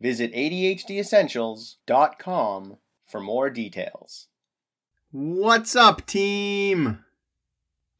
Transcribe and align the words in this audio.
Visit 0.00 0.32
ADHDessentials.com 0.34 2.76
for 3.06 3.20
more 3.20 3.50
details. 3.50 4.28
What's 5.10 5.74
up, 5.74 6.06
team? 6.06 7.02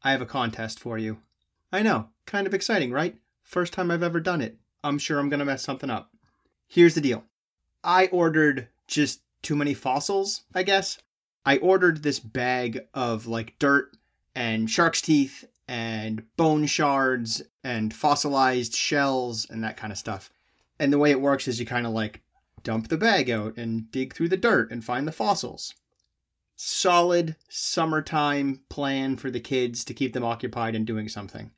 I 0.02 0.10
have 0.10 0.20
a 0.20 0.27
contest 0.27 0.78
for 0.78 0.98
you. 0.98 1.23
I 1.73 1.80
know, 1.82 2.10
kind 2.27 2.46
of 2.46 2.52
exciting, 2.54 2.92
right? 2.92 3.16
First 3.42 3.73
time 3.73 3.90
I've 3.90 4.02
ever 4.02 4.20
done 4.20 4.42
it. 4.42 4.59
I'm 4.84 4.98
sure 4.98 5.18
I'm 5.18 5.30
going 5.30 5.40
to 5.40 5.46
mess 5.46 5.62
something 5.62 5.90
up. 5.90 6.10
Here's 6.66 6.95
the 6.95 7.01
deal 7.01 7.24
I 7.82 8.09
ordered 8.09 8.68
just 8.87 9.23
too 9.42 9.56
many 9.56 9.74
fossils, 9.74 10.42
I 10.54 10.62
guess. 10.65 10.98
I 11.45 11.59
ordered 11.59 12.02
this 12.02 12.18
bag 12.18 12.87
of 12.92 13.26
like 13.26 13.59
dirt 13.59 13.96
and 14.34 14.68
shark's 14.68 15.01
teeth 15.01 15.45
and 15.68 16.24
bone 16.37 16.66
shards 16.66 17.42
and 17.65 17.95
fossilized 17.95 18.74
shells 18.74 19.46
and 19.48 19.65
that 19.65 19.76
kind 19.76 19.92
of 19.92 19.98
stuff. 19.98 20.30
And 20.79 20.93
the 20.93 20.98
way 20.98 21.10
it 21.10 21.21
works 21.21 21.49
is 21.49 21.59
you 21.59 21.66
kind 21.66 21.87
of 21.87 21.93
like 21.93 22.23
dump 22.63 22.88
the 22.88 22.96
bag 22.96 23.30
out 23.30 23.57
and 23.57 23.91
dig 23.91 24.15
through 24.15 24.29
the 24.29 24.37
dirt 24.37 24.71
and 24.71 24.85
find 24.85 25.07
the 25.07 25.13
fossils. 25.13 25.74
Solid 26.57 27.37
summertime 27.49 28.63
plan 28.68 29.16
for 29.16 29.30
the 29.30 29.41
kids 29.41 29.85
to 29.85 29.95
keep 29.95 30.13
them 30.13 30.24
occupied 30.24 30.74
and 30.74 30.87
doing 30.87 31.09
something. 31.09 31.51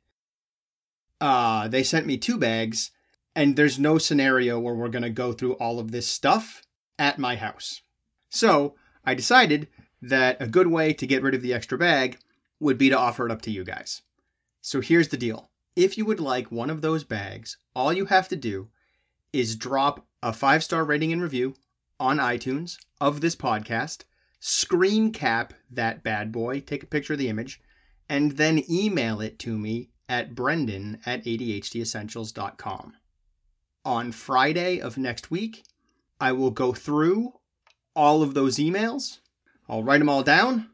Uh, 1.21 1.67
they 1.67 1.83
sent 1.83 2.05
me 2.05 2.17
two 2.17 2.37
bags, 2.37 2.91
and 3.35 3.55
there's 3.55 3.79
no 3.79 3.97
scenario 3.97 4.59
where 4.59 4.75
we're 4.75 4.89
going 4.89 5.03
to 5.03 5.09
go 5.09 5.33
through 5.33 5.53
all 5.53 5.79
of 5.79 5.91
this 5.91 6.07
stuff 6.07 6.61
at 6.97 7.17
my 7.17 7.35
house. 7.35 7.81
So 8.29 8.75
I 9.05 9.15
decided 9.15 9.67
that 10.01 10.41
a 10.41 10.47
good 10.47 10.67
way 10.67 10.93
to 10.93 11.07
get 11.07 11.23
rid 11.23 11.33
of 11.33 11.41
the 11.41 11.53
extra 11.53 11.77
bag 11.77 12.19
would 12.59 12.77
be 12.77 12.89
to 12.89 12.97
offer 12.97 13.25
it 13.25 13.31
up 13.31 13.41
to 13.43 13.51
you 13.51 13.63
guys. 13.63 14.01
So 14.61 14.81
here's 14.81 15.07
the 15.09 15.17
deal. 15.17 15.49
If 15.75 15.97
you 15.97 16.05
would 16.05 16.19
like 16.19 16.51
one 16.51 16.69
of 16.69 16.81
those 16.81 17.03
bags, 17.03 17.57
all 17.73 17.93
you 17.93 18.05
have 18.05 18.27
to 18.29 18.35
do 18.35 18.69
is 19.33 19.55
drop 19.55 20.05
a 20.21 20.33
five 20.33 20.63
star 20.63 20.83
rating 20.83 21.13
and 21.13 21.21
review 21.21 21.55
on 21.99 22.17
iTunes 22.17 22.77
of 23.01 23.21
this 23.21 23.35
podcast, 23.35 24.03
screen 24.39 25.11
cap 25.11 25.53
that 25.69 26.03
bad 26.03 26.31
boy, 26.31 26.59
take 26.61 26.83
a 26.83 26.87
picture 26.87 27.13
of 27.13 27.19
the 27.19 27.29
image, 27.29 27.61
and 28.07 28.33
then 28.33 28.63
email 28.69 29.21
it 29.21 29.37
to 29.39 29.57
me 29.57 29.89
at 30.07 30.33
brendan 30.33 30.99
at 31.05 31.23
ADHDessentials.com. 31.25 32.93
On 33.85 34.11
Friday 34.11 34.81
of 34.81 34.97
next 34.97 35.29
week, 35.31 35.63
I 36.19 36.31
will 36.31 36.51
go 36.51 36.73
through 36.73 37.33
all 37.95 38.23
of 38.23 38.33
those 38.33 38.57
emails. 38.57 39.19
I'll 39.67 39.83
write 39.83 39.99
them 39.99 40.09
all 40.09 40.23
down. 40.23 40.71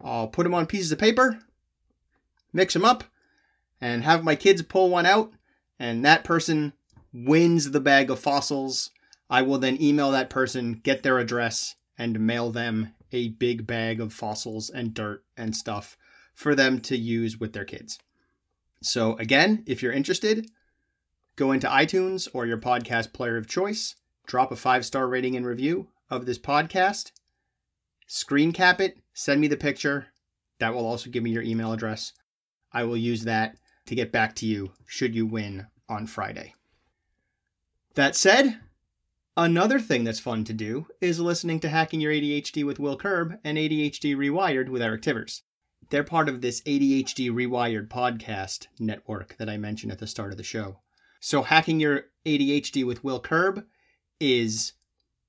I'll 0.00 0.28
put 0.28 0.44
them 0.44 0.54
on 0.54 0.66
pieces 0.66 0.90
of 0.90 0.98
paper, 0.98 1.38
mix 2.52 2.74
them 2.74 2.84
up, 2.84 3.04
and 3.80 4.02
have 4.02 4.24
my 4.24 4.34
kids 4.34 4.62
pull 4.62 4.90
one 4.90 5.06
out, 5.06 5.32
and 5.78 6.04
that 6.04 6.24
person 6.24 6.72
wins 7.12 7.70
the 7.70 7.80
bag 7.80 8.10
of 8.10 8.18
fossils. 8.18 8.90
I 9.28 9.42
will 9.42 9.58
then 9.58 9.80
email 9.80 10.10
that 10.10 10.30
person, 10.30 10.80
get 10.82 11.02
their 11.02 11.18
address, 11.18 11.76
and 11.98 12.20
mail 12.20 12.50
them 12.50 12.94
a 13.12 13.28
big 13.28 13.66
bag 13.66 14.00
of 14.00 14.12
fossils 14.12 14.70
and 14.70 14.94
dirt 14.94 15.24
and 15.36 15.54
stuff 15.54 15.96
for 16.34 16.54
them 16.54 16.80
to 16.80 16.96
use 16.96 17.38
with 17.38 17.52
their 17.52 17.64
kids. 17.64 17.98
So, 18.82 19.16
again, 19.16 19.62
if 19.66 19.82
you're 19.82 19.92
interested, 19.92 20.50
go 21.36 21.52
into 21.52 21.68
iTunes 21.68 22.28
or 22.32 22.46
your 22.46 22.58
podcast 22.58 23.12
player 23.12 23.36
of 23.36 23.46
choice, 23.46 23.96
drop 24.26 24.50
a 24.50 24.56
five 24.56 24.84
star 24.84 25.06
rating 25.06 25.36
and 25.36 25.46
review 25.46 25.88
of 26.10 26.26
this 26.26 26.38
podcast, 26.38 27.12
screen 28.06 28.52
cap 28.52 28.80
it, 28.80 28.98
send 29.14 29.40
me 29.40 29.48
the 29.48 29.56
picture. 29.56 30.08
That 30.58 30.74
will 30.74 30.86
also 30.86 31.10
give 31.10 31.22
me 31.22 31.30
your 31.30 31.42
email 31.42 31.72
address. 31.72 32.12
I 32.72 32.84
will 32.84 32.96
use 32.96 33.24
that 33.24 33.56
to 33.86 33.94
get 33.94 34.12
back 34.12 34.34
to 34.36 34.46
you 34.46 34.72
should 34.86 35.14
you 35.14 35.26
win 35.26 35.66
on 35.88 36.06
Friday. 36.06 36.54
That 37.94 38.16
said, 38.16 38.58
another 39.36 39.78
thing 39.78 40.04
that's 40.04 40.18
fun 40.18 40.44
to 40.44 40.54
do 40.54 40.86
is 41.02 41.20
listening 41.20 41.60
to 41.60 41.68
Hacking 41.68 42.00
Your 42.00 42.10
ADHD 42.10 42.64
with 42.64 42.78
Will 42.78 42.96
Curb 42.96 43.38
and 43.44 43.58
ADHD 43.58 44.16
Rewired 44.16 44.70
with 44.70 44.80
Eric 44.80 45.02
Tivers. 45.02 45.42
They're 45.90 46.02
part 46.02 46.30
of 46.30 46.40
this 46.40 46.62
ADHD 46.62 47.30
Rewired 47.30 47.88
podcast 47.88 48.68
network 48.78 49.36
that 49.36 49.50
I 49.50 49.58
mentioned 49.58 49.92
at 49.92 49.98
the 49.98 50.06
start 50.06 50.30
of 50.30 50.38
the 50.38 50.42
show. 50.42 50.78
So, 51.20 51.42
Hacking 51.42 51.80
Your 51.80 52.06
ADHD 52.24 52.86
with 52.86 53.04
Will 53.04 53.20
Curb 53.20 53.66
is 54.18 54.72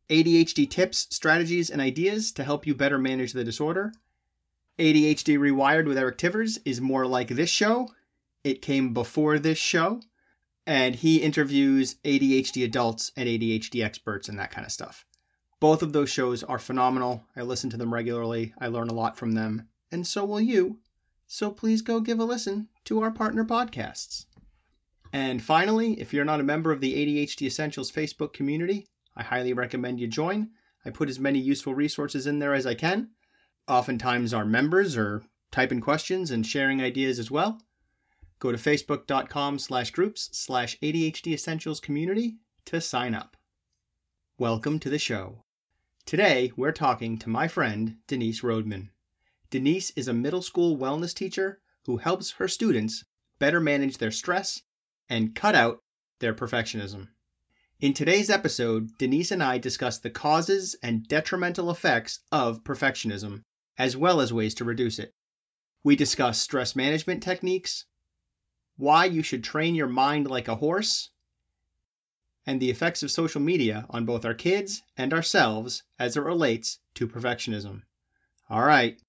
ADHD 0.10 0.70
tips, 0.70 1.08
strategies, 1.10 1.70
and 1.70 1.82
ideas 1.82 2.32
to 2.32 2.46
help 2.46 2.66
you 2.66 2.74
better 2.74 2.98
manage 2.98 3.34
the 3.34 3.44
disorder. 3.44 3.92
ADHD 4.80 5.38
Rewired 5.38 5.86
with 5.86 5.98
Eric 5.98 6.18
Tivers 6.18 6.60
is 6.64 6.80
more 6.80 7.06
like 7.06 7.28
this 7.28 7.50
show. 7.50 7.90
It 8.46 8.62
came 8.62 8.94
before 8.94 9.38
this 9.38 9.58
show, 9.58 10.00
and 10.66 10.96
he 10.96 11.18
interviews 11.18 11.96
ADHD 12.06 12.64
adults 12.64 13.12
and 13.18 13.28
ADHD 13.28 13.84
experts 13.84 14.30
and 14.30 14.40
that 14.40 14.52
kind 14.52 14.66
of 14.66 14.72
stuff. 14.72 15.06
Both 15.60 15.82
of 15.82 15.94
those 15.94 16.10
shows 16.10 16.44
are 16.44 16.60
phenomenal. 16.60 17.26
I 17.36 17.42
listen 17.42 17.70
to 17.70 17.78
them 17.78 17.94
regularly, 17.94 18.54
I 18.60 18.68
learn 18.68 18.90
a 18.90 18.94
lot 18.94 19.18
from 19.18 19.32
them, 19.32 19.68
and 19.92 20.06
so 20.06 20.26
will 20.26 20.42
you. 20.42 20.80
So 21.28 21.52
please 21.52 21.82
go 21.82 22.00
give 22.00 22.20
a 22.20 22.26
listen 22.26 22.70
to 22.86 23.02
our 23.02 23.12
partner 23.12 23.46
podcasts. 23.46 24.26
And 25.14 25.42
finally, 25.42 26.00
if 26.02 26.14
you're 26.14 26.26
not 26.26 26.40
a 26.40 26.44
member 26.44 26.72
of 26.72 26.82
the 26.82 26.94
ADHD 26.94 27.44
Essentials 27.44 27.92
Facebook 27.92 28.34
community, 28.34 28.88
I 29.16 29.24
highly 29.24 29.54
recommend 29.54 30.00
you 30.00 30.08
join. 30.08 30.50
I 30.86 30.90
put 30.90 31.10
as 31.10 31.20
many 31.20 31.40
useful 31.40 31.76
resources 31.76 32.28
in 32.28 32.40
there 32.40 32.54
as 32.54 32.66
I 32.66 32.74
can. 32.74 33.12
Oftentimes, 33.68 34.34
our 34.34 34.46
members 34.46 34.98
are 34.98 35.24
typing 35.52 35.82
questions 35.82 36.32
and 36.32 36.46
sharing 36.46 36.82
ideas 36.82 37.20
as 37.20 37.32
well. 37.32 37.62
Go 38.44 38.52
to 38.52 38.58
facebook.com 38.58 39.58
slash 39.58 39.92
groups 39.92 40.28
slash 40.34 40.78
ADHD 40.82 41.28
Essentials 41.28 41.80
community 41.80 42.40
to 42.66 42.82
sign 42.82 43.16
up. 43.16 43.38
Welcome 44.38 44.80
to 44.80 44.90
the 44.90 45.00
show. 45.00 45.46
Today, 46.06 46.52
we're 46.58 46.74
talking 46.74 47.18
to 47.20 47.30
my 47.30 47.48
friend, 47.48 48.00
Denise 48.06 48.44
Rodman. 48.44 48.90
Denise 49.50 49.92
is 49.92 50.10
a 50.10 50.14
middle 50.14 50.42
school 50.42 50.78
wellness 50.78 51.14
teacher 51.14 51.62
who 51.86 51.96
helps 51.96 52.32
her 52.32 52.50
students 52.50 53.06
better 53.40 53.62
manage 53.62 53.98
their 53.98 54.12
stress 54.12 54.62
and 55.08 55.34
cut 55.36 55.56
out 55.56 55.80
their 56.20 56.34
perfectionism. 56.34 57.08
In 57.80 57.94
today's 57.94 58.30
episode, 58.30 58.90
Denise 58.98 59.32
and 59.32 59.42
I 59.42 59.58
discuss 59.58 60.00
the 60.00 60.10
causes 60.10 60.76
and 60.84 61.08
detrimental 61.08 61.72
effects 61.72 62.20
of 62.30 62.66
perfectionism, 62.66 63.44
as 63.78 63.96
well 63.96 64.20
as 64.20 64.34
ways 64.34 64.54
to 64.56 64.66
reduce 64.66 65.00
it. 65.00 65.14
We 65.82 65.96
discuss 65.96 66.42
stress 66.42 66.76
management 66.76 67.24
techniques, 67.24 67.86
why 68.78 69.06
you 69.06 69.22
should 69.22 69.44
train 69.44 69.76
your 69.76 69.88
mind 69.88 70.30
like 70.30 70.48
a 70.48 70.56
horse, 70.56 71.10
and 72.46 72.60
the 72.60 72.70
effects 72.70 73.04
of 73.04 73.12
social 73.12 73.42
media 73.42 73.86
on 73.90 74.06
both 74.06 74.26
our 74.26 74.34
kids 74.34 74.82
and 74.98 75.14
ourselves 75.14 75.84
as 76.00 76.18
it 76.18 76.22
relates 76.22 76.80
to 76.96 77.08
perfectionism. 77.08 77.82
All 78.50 78.64
right, 78.64 79.00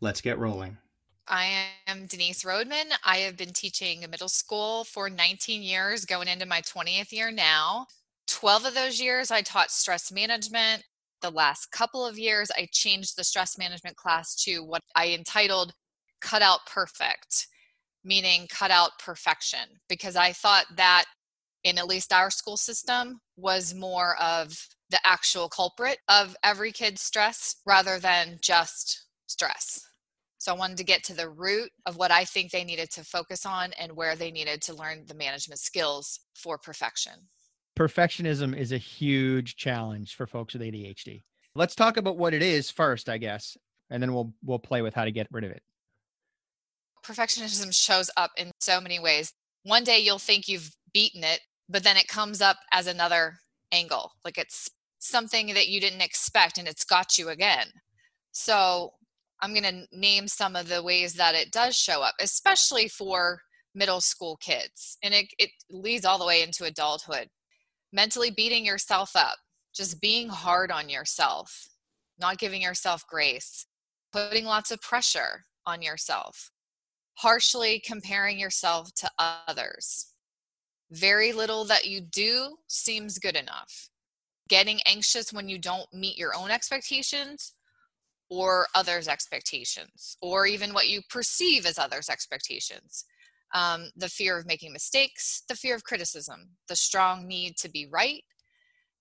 let's 0.00 0.20
get 0.20 0.38
rolling. 0.38 0.78
I 1.26 1.64
am 1.86 2.06
Denise 2.06 2.44
Rodman. 2.44 2.88
I 3.02 3.18
have 3.18 3.36
been 3.36 3.52
teaching 3.52 4.00
middle 4.10 4.28
school 4.28 4.84
for 4.84 5.08
19 5.08 5.62
years, 5.62 6.04
going 6.04 6.28
into 6.28 6.46
my 6.46 6.60
20th 6.60 7.12
year 7.12 7.30
now. 7.30 7.86
12 8.26 8.66
of 8.66 8.74
those 8.74 9.00
years, 9.00 9.30
I 9.30 9.40
taught 9.40 9.70
stress 9.70 10.12
management. 10.12 10.84
The 11.22 11.30
last 11.30 11.70
couple 11.72 12.06
of 12.06 12.18
years, 12.18 12.50
I 12.56 12.68
changed 12.70 13.16
the 13.16 13.24
stress 13.24 13.56
management 13.56 13.96
class 13.96 14.34
to 14.44 14.60
what 14.60 14.82
I 14.94 15.08
entitled 15.08 15.72
Cut 16.20 16.42
Out 16.42 16.60
Perfect, 16.66 17.46
meaning 18.04 18.46
cut 18.48 18.70
out 18.70 18.98
perfection, 18.98 19.80
because 19.88 20.16
I 20.16 20.32
thought 20.32 20.66
that 20.76 21.04
in 21.62 21.78
at 21.78 21.86
least 21.86 22.12
our 22.12 22.30
school 22.30 22.56
system 22.56 23.20
was 23.36 23.74
more 23.74 24.16
of 24.20 24.68
the 24.90 25.00
actual 25.04 25.48
culprit 25.48 25.98
of 26.08 26.36
every 26.44 26.70
kid's 26.70 27.00
stress 27.00 27.56
rather 27.66 27.98
than 27.98 28.38
just 28.42 29.06
stress. 29.26 29.80
So 30.38 30.54
I 30.54 30.58
wanted 30.58 30.76
to 30.76 30.84
get 30.84 31.02
to 31.04 31.14
the 31.14 31.30
root 31.30 31.70
of 31.86 31.96
what 31.96 32.10
I 32.10 32.26
think 32.26 32.50
they 32.50 32.64
needed 32.64 32.90
to 32.90 33.04
focus 33.04 33.46
on 33.46 33.72
and 33.80 33.96
where 33.96 34.14
they 34.14 34.30
needed 34.30 34.60
to 34.62 34.74
learn 34.74 35.04
the 35.06 35.14
management 35.14 35.58
skills 35.58 36.20
for 36.34 36.58
perfection. 36.58 37.14
Perfectionism 37.78 38.56
is 38.56 38.70
a 38.70 38.78
huge 38.78 39.56
challenge 39.56 40.14
for 40.14 40.26
folks 40.26 40.52
with 40.52 40.62
ADHD. 40.62 41.22
Let's 41.54 41.74
talk 41.74 41.96
about 41.96 42.18
what 42.18 42.34
it 42.34 42.42
is 42.42 42.70
first, 42.70 43.08
I 43.08 43.16
guess, 43.16 43.56
and 43.88 44.02
then 44.02 44.12
we'll 44.12 44.34
we'll 44.44 44.58
play 44.58 44.82
with 44.82 44.92
how 44.92 45.04
to 45.04 45.10
get 45.10 45.28
rid 45.30 45.44
of 45.44 45.50
it. 45.50 45.62
Perfectionism 47.06 47.74
shows 47.74 48.10
up 48.16 48.30
in 48.36 48.50
so 48.60 48.80
many 48.80 48.98
ways. 48.98 49.32
One 49.62 49.84
day 49.84 49.98
you'll 49.98 50.18
think 50.18 50.48
you've 50.48 50.70
beaten 50.92 51.24
it, 51.24 51.40
but 51.68 51.84
then 51.84 51.96
it 51.96 52.08
comes 52.08 52.40
up 52.40 52.56
as 52.72 52.86
another 52.86 53.38
angle. 53.72 54.12
Like 54.24 54.38
it's 54.38 54.70
something 54.98 55.48
that 55.48 55.68
you 55.68 55.80
didn't 55.80 56.00
expect 56.00 56.58
and 56.58 56.66
it's 56.66 56.84
got 56.84 57.18
you 57.18 57.28
again. 57.28 57.66
So 58.32 58.92
I'm 59.40 59.52
going 59.52 59.64
to 59.64 59.86
name 59.96 60.28
some 60.28 60.56
of 60.56 60.68
the 60.68 60.82
ways 60.82 61.14
that 61.14 61.34
it 61.34 61.52
does 61.52 61.76
show 61.76 62.00
up, 62.00 62.14
especially 62.20 62.88
for 62.88 63.40
middle 63.74 64.00
school 64.00 64.36
kids. 64.36 64.96
And 65.02 65.12
it, 65.12 65.26
it 65.38 65.50
leads 65.70 66.04
all 66.04 66.18
the 66.18 66.26
way 66.26 66.42
into 66.42 66.64
adulthood. 66.64 67.28
Mentally 67.92 68.30
beating 68.30 68.64
yourself 68.64 69.10
up, 69.14 69.36
just 69.74 70.00
being 70.00 70.28
hard 70.28 70.70
on 70.70 70.88
yourself, 70.88 71.68
not 72.18 72.38
giving 72.38 72.62
yourself 72.62 73.04
grace, 73.08 73.66
putting 74.12 74.44
lots 74.44 74.70
of 74.70 74.80
pressure 74.80 75.44
on 75.66 75.82
yourself, 75.82 76.50
harshly 77.14 77.80
comparing 77.84 78.38
yourself 78.38 78.92
to 78.94 79.10
others. 79.18 80.12
Very 80.90 81.32
little 81.32 81.64
that 81.64 81.86
you 81.86 82.00
do 82.00 82.56
seems 82.66 83.18
good 83.18 83.36
enough. 83.36 83.88
Getting 84.48 84.80
anxious 84.86 85.32
when 85.32 85.48
you 85.48 85.58
don't 85.58 85.92
meet 85.92 86.18
your 86.18 86.34
own 86.34 86.50
expectations 86.50 87.54
or 88.30 88.66
others' 88.74 89.08
expectations, 89.08 90.16
or 90.20 90.46
even 90.46 90.72
what 90.72 90.88
you 90.88 91.00
perceive 91.08 91.66
as 91.66 91.78
others' 91.78 92.08
expectations. 92.08 93.04
Um, 93.54 93.90
the 93.96 94.08
fear 94.08 94.36
of 94.38 94.46
making 94.46 94.72
mistakes, 94.72 95.42
the 95.48 95.54
fear 95.54 95.74
of 95.76 95.84
criticism, 95.84 96.50
the 96.68 96.74
strong 96.74 97.28
need 97.28 97.56
to 97.58 97.70
be 97.70 97.86
right, 97.86 98.24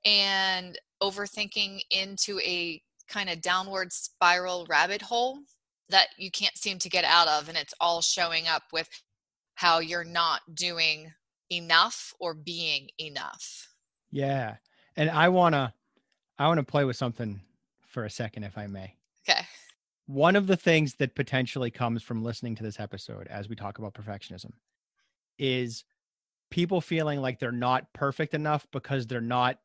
and 0.05 0.77
overthinking 1.01 1.81
into 1.89 2.39
a 2.41 2.81
kind 3.07 3.29
of 3.29 3.41
downward 3.41 3.91
spiral 3.91 4.65
rabbit 4.69 5.01
hole 5.01 5.39
that 5.93 6.07
you 6.17 6.31
can't 6.31 6.57
seem 6.57 6.79
to 6.79 6.89
get 6.89 7.05
out 7.05 7.27
of. 7.27 7.47
And 7.47 7.57
it's 7.57 7.73
all 7.79 8.01
showing 8.01 8.47
up 8.47 8.63
with 8.73 8.89
how 9.53 9.79
you're 9.79 10.03
not 10.03 10.41
doing 10.53 11.13
enough 11.51 12.13
or 12.19 12.33
being 12.33 12.89
enough. 12.99 13.69
Yeah. 14.11 14.55
And 14.97 15.09
I 15.09 15.29
want 15.29 15.53
to 15.53 15.71
I 16.37 16.47
want 16.47 16.57
to 16.57 16.63
play 16.63 16.83
with 16.83 16.95
something 16.95 17.41
for 17.87 18.05
a 18.05 18.09
second 18.09 18.43
if 18.43 18.57
I 18.57 18.65
may. 18.65 18.95
Okay. 19.27 19.41
One 20.07 20.35
of 20.35 20.47
the 20.47 20.57
things 20.57 20.95
that 20.95 21.15
potentially 21.15 21.69
comes 21.69 22.01
from 22.01 22.23
listening 22.23 22.55
to 22.55 22.63
this 22.63 22.79
episode 22.79 23.27
as 23.27 23.47
we 23.47 23.55
talk 23.55 23.77
about 23.77 23.93
perfectionism 23.93 24.51
is 25.37 25.85
people 26.49 26.81
feeling 26.81 27.21
like 27.21 27.39
they're 27.39 27.51
not 27.51 27.93
perfect 27.93 28.33
enough 28.33 28.65
because 28.71 29.05
they're 29.05 29.21
not 29.21 29.59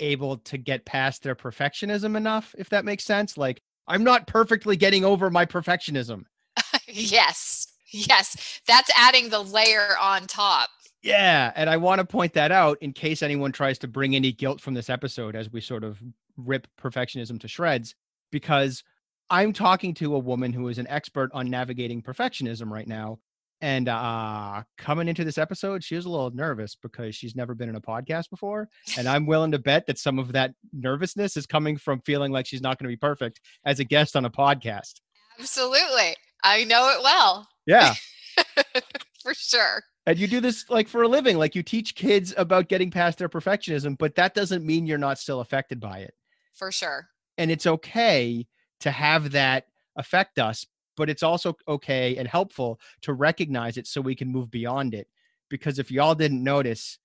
able 0.00 0.38
to 0.38 0.56
get 0.56 0.86
past 0.86 1.22
their 1.22 1.34
perfectionism 1.34 2.16
enough 2.16 2.54
if 2.58 2.70
that 2.70 2.86
makes 2.86 3.04
sense 3.04 3.36
like 3.36 3.60
i'm 3.88 4.04
not 4.04 4.26
perfectly 4.26 4.76
getting 4.76 5.04
over 5.04 5.30
my 5.30 5.46
perfectionism. 5.46 6.24
Yes 6.92 7.66
yes. 7.92 8.60
That's 8.66 8.90
adding 8.96 9.28
the 9.30 9.40
layer 9.40 9.96
on 10.00 10.26
top. 10.26 10.70
Yeah 11.02 11.52
and 11.56 11.70
i 11.70 11.76
want 11.76 11.98
to 12.00 12.04
point 12.04 12.34
that 12.34 12.52
out 12.52 12.76
in 12.80 12.92
case 12.92 13.22
anyone 13.22 13.52
tries 13.52 13.78
to 13.78 13.88
bring 13.88 14.14
any 14.14 14.32
guilt 14.32 14.60
from 14.60 14.74
this 14.74 14.90
episode 14.90 15.34
as 15.34 15.50
we 15.50 15.60
sort 15.60 15.82
of 15.82 15.98
rip 16.36 16.66
perfectionism 16.80 17.40
to 17.40 17.48
shreds 17.48 17.94
because 18.30 18.84
i'm 19.30 19.52
talking 19.52 19.94
to 19.94 20.14
a 20.14 20.18
woman 20.18 20.52
who 20.52 20.68
is 20.68 20.78
an 20.78 20.86
expert 20.88 21.30
on 21.32 21.48
navigating 21.48 22.02
perfectionism 22.02 22.70
right 22.70 22.86
now 22.86 23.18
and 23.60 23.88
uh 23.88 24.62
coming 24.78 25.08
into 25.08 25.24
this 25.24 25.38
episode, 25.38 25.84
she 25.84 25.96
was 25.96 26.04
a 26.04 26.10
little 26.10 26.30
nervous 26.30 26.76
because 26.80 27.14
she's 27.14 27.36
never 27.36 27.54
been 27.54 27.68
in 27.68 27.76
a 27.76 27.80
podcast 27.80 28.30
before. 28.30 28.68
And 28.98 29.08
I'm 29.08 29.26
willing 29.26 29.52
to 29.52 29.58
bet 29.58 29.86
that 29.86 29.98
some 29.98 30.18
of 30.18 30.32
that 30.32 30.52
nervousness 30.72 31.36
is 31.36 31.46
coming 31.46 31.76
from 31.76 32.00
feeling 32.00 32.32
like 32.32 32.46
she's 32.46 32.62
not 32.62 32.78
going 32.78 32.88
to 32.90 32.92
be 32.92 32.98
perfect 32.98 33.40
as 33.64 33.80
a 33.80 33.84
guest 33.84 34.16
on 34.16 34.24
a 34.24 34.30
podcast. 34.30 35.00
Absolutely. 35.38 36.16
I 36.42 36.64
know 36.64 36.88
it 36.90 37.02
well. 37.02 37.48
Yeah. 37.66 37.94
for 39.22 39.34
sure. 39.34 39.82
And 40.06 40.18
you 40.18 40.26
do 40.26 40.40
this 40.40 40.64
like 40.70 40.88
for 40.88 41.02
a 41.02 41.08
living, 41.08 41.36
like 41.36 41.54
you 41.54 41.62
teach 41.62 41.94
kids 41.94 42.32
about 42.36 42.68
getting 42.68 42.90
past 42.90 43.18
their 43.18 43.28
perfectionism, 43.28 43.96
but 43.98 44.14
that 44.14 44.34
doesn't 44.34 44.64
mean 44.64 44.86
you're 44.86 44.98
not 44.98 45.18
still 45.18 45.40
affected 45.40 45.80
by 45.80 45.98
it. 45.98 46.14
For 46.54 46.72
sure. 46.72 47.08
And 47.38 47.50
it's 47.50 47.66
okay 47.66 48.46
to 48.80 48.90
have 48.90 49.32
that 49.32 49.66
affect 49.96 50.38
us 50.38 50.66
but 50.96 51.10
it's 51.10 51.22
also 51.22 51.56
okay 51.68 52.16
and 52.16 52.26
helpful 52.28 52.80
to 53.02 53.12
recognize 53.12 53.76
it 53.76 53.86
so 53.86 54.00
we 54.00 54.14
can 54.14 54.28
move 54.28 54.50
beyond 54.50 54.94
it. 54.94 55.08
Because 55.48 55.78
if 55.78 55.90
y'all 55.90 56.14
didn't 56.14 56.42
notice, 56.42 56.98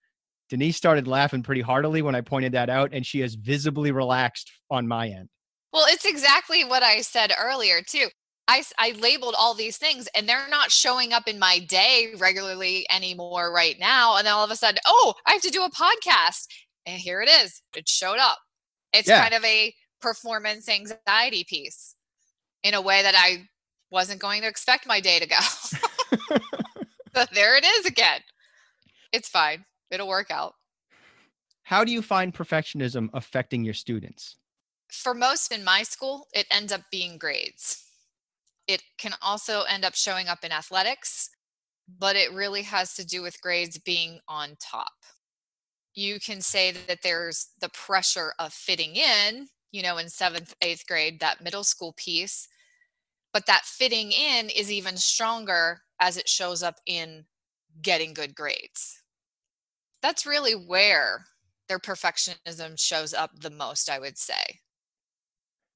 Denise 0.50 0.78
started 0.78 1.08
laughing 1.08 1.44
pretty 1.44 1.62
heartily 1.62 2.02
when 2.02 2.16
I 2.16 2.22
pointed 2.22 2.52
that 2.52 2.70
out, 2.70 2.92
and 2.94 3.06
she 3.06 3.20
has 3.22 3.36
visibly 3.36 3.92
relaxed 3.92 4.52
on 4.70 4.88
my 4.88 5.08
end. 5.08 5.30
Well, 5.74 5.86
it's 5.90 6.06
exactly 6.06 6.64
what 6.64 6.84
I 6.84 7.02
said 7.02 7.34
earlier, 7.38 7.82
too. 7.82 8.08
I, 8.48 8.64
I 8.78 8.92
labeled 8.92 9.36
all 9.38 9.56
these 9.56 9.78
things 9.78 10.08
and 10.16 10.30
they're 10.30 10.48
not 10.50 10.72
showing 10.72 11.14
up 11.14 11.28
in 11.28 11.40
my 11.40 11.60
day 11.60 12.14
regularly 12.18 12.86
anymore 12.92 13.52
right 13.52 13.76
now. 13.80 14.18
And 14.18 14.28
then 14.28 14.34
all 14.34 14.46
of 14.46 14.52
a 14.52 14.56
sudden, 14.56 14.80
oh, 14.86 15.16
I 15.26 15.34
have 15.34 15.42
to 15.42 15.50
do 15.50 15.64
a 15.64 15.72
podcast. 15.72 16.46
And 16.86 17.00
here 17.00 17.22
it 17.22 17.30
is. 17.30 17.62
It 17.76 17.90
showed 17.90 18.20
up. 18.20 18.38
It's 18.94 19.08
yeah. 19.08 19.22
kind 19.22 19.34
of 19.34 19.44
a 19.44 19.74
performance 20.00 20.70
anxiety 20.70 21.44
piece 21.44 21.96
in 22.64 22.76
a 22.76 22.82
way 22.82 23.02
that 23.02 23.16
I 23.18 23.48
wasn't 23.96 24.20
going 24.20 24.42
to 24.42 24.48
expect 24.48 24.86
my 24.86 25.00
day 25.00 25.20
to 25.20 25.26
go. 25.26 25.38
but 27.14 27.34
there 27.34 27.56
it 27.56 27.64
is 27.64 27.86
again. 27.86 28.20
It's 29.12 29.30
fine. 29.30 29.64
It'll 29.90 30.10
work 30.10 30.30
out. 30.30 30.54
How 31.64 31.84
do 31.86 31.92
you 31.92 32.02
find 32.02 32.34
perfectionism 32.34 33.10
affecting 33.14 33.64
your 33.64 33.74
students? 33.74 34.36
For 34.92 35.14
most 35.14 35.52
in 35.52 35.64
my 35.64 35.82
school, 35.84 36.28
it 36.34 36.46
ends 36.52 36.74
up 36.74 36.82
being 36.92 37.18
grades. 37.18 37.84
It 38.68 38.84
can 38.98 39.14
also 39.22 39.64
end 39.64 39.86
up 39.86 39.96
showing 39.96 40.28
up 40.28 40.44
in 40.44 40.52
athletics, 40.52 41.30
but 41.88 42.18
it 42.18 42.34
really 42.34 42.64
has 42.64 42.96
to 42.96 43.06
do 43.06 43.22
with 43.22 43.42
grades 43.42 43.80
being 43.80 44.20
on 44.28 44.58
top. 44.60 44.94
You 45.94 46.20
can 46.20 46.42
say 46.42 46.72
that 46.72 47.02
there's 47.02 47.48
the 47.62 47.70
pressure 47.70 48.34
of 48.38 48.52
fitting 48.52 48.96
in, 48.96 49.48
you 49.72 49.82
know, 49.82 49.98
in 49.98 50.10
seventh, 50.10 50.54
eighth 50.62 50.86
grade, 50.86 51.22
that 51.22 51.42
middle 51.42 51.64
school 51.64 51.94
piece 51.96 52.50
but 53.36 53.48
that 53.48 53.66
fitting 53.66 54.14
in 54.14 54.50
is 54.50 54.72
even 54.72 54.96
stronger 54.96 55.82
as 56.00 56.16
it 56.16 56.30
shows 56.30 56.64
up 56.64 56.76
in 56.86 57.26
getting 57.82 58.14
good 58.14 58.34
grades. 58.34 59.04
That's 60.02 60.26
really 60.26 60.54
where 60.54 61.26
their 61.68 61.78
perfectionism 61.78 62.80
shows 62.80 63.14
up 63.14 63.32
the 63.38 63.50
most 63.50 63.90
i 63.90 64.00
would 64.00 64.18
say. 64.18 64.62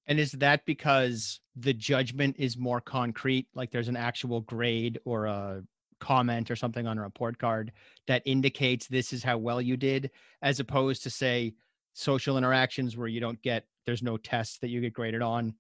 And 0.08 0.22
is 0.22 0.32
that 0.34 0.66
because 0.66 1.42
the 1.58 1.74
judgment 1.74 2.38
is 2.40 2.58
more 2.58 2.80
concrete 2.80 3.48
like 3.54 3.72
there's 3.72 3.90
an 3.90 3.98
actual 3.98 4.40
grade 4.40 4.98
or 5.04 5.26
a 5.26 5.62
comment 6.00 6.50
or 6.50 6.56
something 6.56 6.88
on 6.88 6.98
a 6.98 7.02
report 7.02 7.40
card 7.40 7.74
that 8.08 8.24
indicates 8.26 8.88
this 8.88 9.12
is 9.12 9.22
how 9.22 9.38
well 9.38 9.62
you 9.62 9.76
did 9.76 10.12
as 10.42 10.62
opposed 10.62 11.04
to 11.04 11.10
say 11.10 11.54
social 11.94 12.38
interactions 12.38 12.96
where 12.96 13.10
you 13.10 13.20
don't 13.20 13.42
get 13.42 13.66
there's 13.86 14.02
no 14.02 14.16
tests 14.16 14.60
that 14.60 14.70
you 14.70 14.80
get 14.80 14.94
graded 14.94 15.22
on 15.22 15.54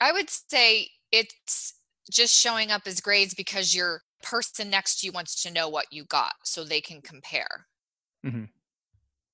I 0.00 0.12
would 0.12 0.28
say 0.30 0.90
it's 1.12 1.74
just 2.10 2.34
showing 2.38 2.70
up 2.70 2.82
as 2.86 3.00
grades 3.00 3.34
because 3.34 3.74
your 3.74 4.02
person 4.22 4.70
next 4.70 5.00
to 5.00 5.06
you 5.06 5.12
wants 5.12 5.42
to 5.42 5.52
know 5.52 5.68
what 5.68 5.86
you 5.90 6.04
got 6.04 6.34
so 6.44 6.64
they 6.64 6.80
can 6.80 7.00
compare. 7.00 7.66
Mm-hmm. 8.24 8.44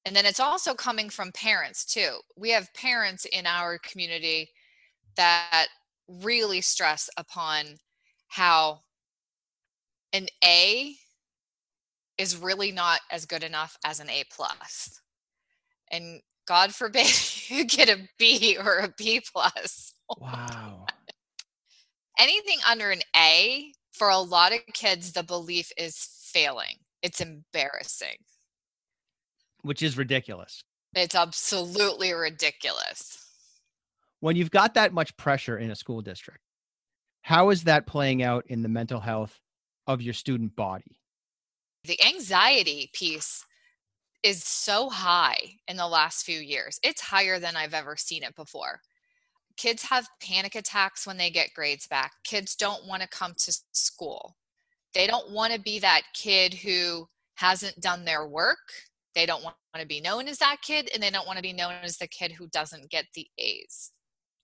And 0.04 0.16
then 0.16 0.26
it's 0.26 0.40
also 0.40 0.75
coming 0.75 1.11
from 1.11 1.33
parents 1.33 1.85
too. 1.85 2.16
We 2.37 2.50
have 2.50 2.75
parents 2.75 3.25
in 3.25 3.47
our 3.47 3.78
community 3.78 4.50
that 5.16 5.69
really 6.09 6.61
stress 6.61 7.09
upon 7.16 7.76
how 8.28 8.81
an 10.12 10.26
A 10.45 10.97
is 12.19 12.37
really 12.37 12.73
not 12.73 13.00
as 13.11 13.26
good 13.26 13.42
enough 13.42 13.76
as 13.85 14.00
an 14.00 14.11
A 14.11 14.25
plus. 14.31 15.00
And 15.90 16.21
God 16.47 16.75
forbid 16.75 17.07
you 17.49 17.64
get 17.64 17.88
a 17.88 18.09
B 18.19 18.57
or 18.59 18.78
a 18.78 18.92
B 18.97 19.23
plus. 19.33 19.95
Wow. 20.19 20.87
Anything 22.19 22.59
under 22.69 22.90
an 22.90 23.02
A, 23.16 23.73
for 23.92 24.09
a 24.09 24.19
lot 24.19 24.52
of 24.52 24.61
kids, 24.73 25.12
the 25.12 25.23
belief 25.23 25.71
is 25.76 26.09
failing. 26.33 26.76
It's 27.02 27.21
embarrassing. 27.21 28.16
Which 29.62 29.83
is 29.83 29.97
ridiculous. 29.97 30.62
It's 30.95 31.14
absolutely 31.14 32.12
ridiculous. 32.12 33.19
When 34.21 34.37
you've 34.37 34.50
got 34.50 34.75
that 34.75 34.92
much 34.92 35.16
pressure 35.16 35.59
in 35.59 35.71
a 35.71 35.76
school 35.76 36.00
district, 36.00 36.40
how 37.23 37.50
is 37.50 37.64
that 37.64 37.87
playing 37.87 38.23
out 38.23 38.45
in 38.49 38.62
the 38.62 38.69
mental 38.69 39.00
health 39.00 39.40
of 39.87 40.02
your 40.02 40.14
student 40.14 40.54
body? 40.54 40.97
The 41.85 42.00
anxiety 42.04 42.90
piece 42.92 43.45
is 44.23 44.45
so 44.45 44.88
high 44.88 45.59
in 45.66 45.76
the 45.76 45.88
last 45.88 46.25
few 46.25 46.38
years. 46.38 46.78
It's 46.83 47.00
higher 47.00 47.40
than 47.40 47.57
I've 47.57 47.75
ever 47.75 47.97
seen 47.97 48.23
it 48.23 48.37
before 48.37 48.81
kids 49.56 49.82
have 49.85 50.09
panic 50.21 50.54
attacks 50.54 51.06
when 51.06 51.16
they 51.16 51.30
get 51.30 51.54
grades 51.54 51.87
back. 51.87 52.12
Kids 52.25 52.54
don't 52.54 52.87
want 52.87 53.02
to 53.02 53.09
come 53.09 53.35
to 53.38 53.59
school. 53.73 54.37
They 54.94 55.06
don't 55.06 55.32
want 55.32 55.52
to 55.52 55.61
be 55.61 55.78
that 55.78 56.02
kid 56.14 56.54
who 56.54 57.09
hasn't 57.35 57.80
done 57.80 58.04
their 58.04 58.26
work. 58.26 58.59
They 59.14 59.26
don't 59.26 59.44
want 59.44 59.56
to 59.76 59.87
be 59.87 60.00
known 60.00 60.28
as 60.28 60.38
that 60.38 60.59
kid, 60.62 60.90
and 60.92 61.02
they 61.02 61.11
don't 61.11 61.26
want 61.26 61.38
to 61.38 61.42
be 61.42 61.52
known 61.52 61.75
as 61.82 61.99
the 61.99 62.06
kid 62.06 62.32
who 62.32 62.47
doesn't 62.49 62.90
get 62.90 63.06
the 63.14 63.26
A's. 63.38 63.92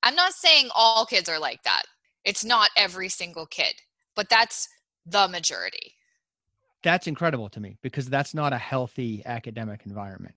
I'm 0.02 0.14
not 0.14 0.32
saying 0.32 0.68
all 0.74 1.06
kids 1.06 1.28
are 1.28 1.38
like 1.38 1.62
that. 1.64 1.82
It's 2.24 2.44
not 2.44 2.70
every 2.76 3.08
single 3.08 3.46
kid, 3.46 3.74
but 4.14 4.28
that's 4.28 4.68
the 5.06 5.28
majority. 5.28 5.94
That's 6.82 7.06
incredible 7.06 7.48
to 7.50 7.60
me 7.60 7.78
because 7.82 8.08
that's 8.08 8.34
not 8.34 8.52
a 8.52 8.58
healthy 8.58 9.22
academic 9.26 9.82
environment 9.86 10.34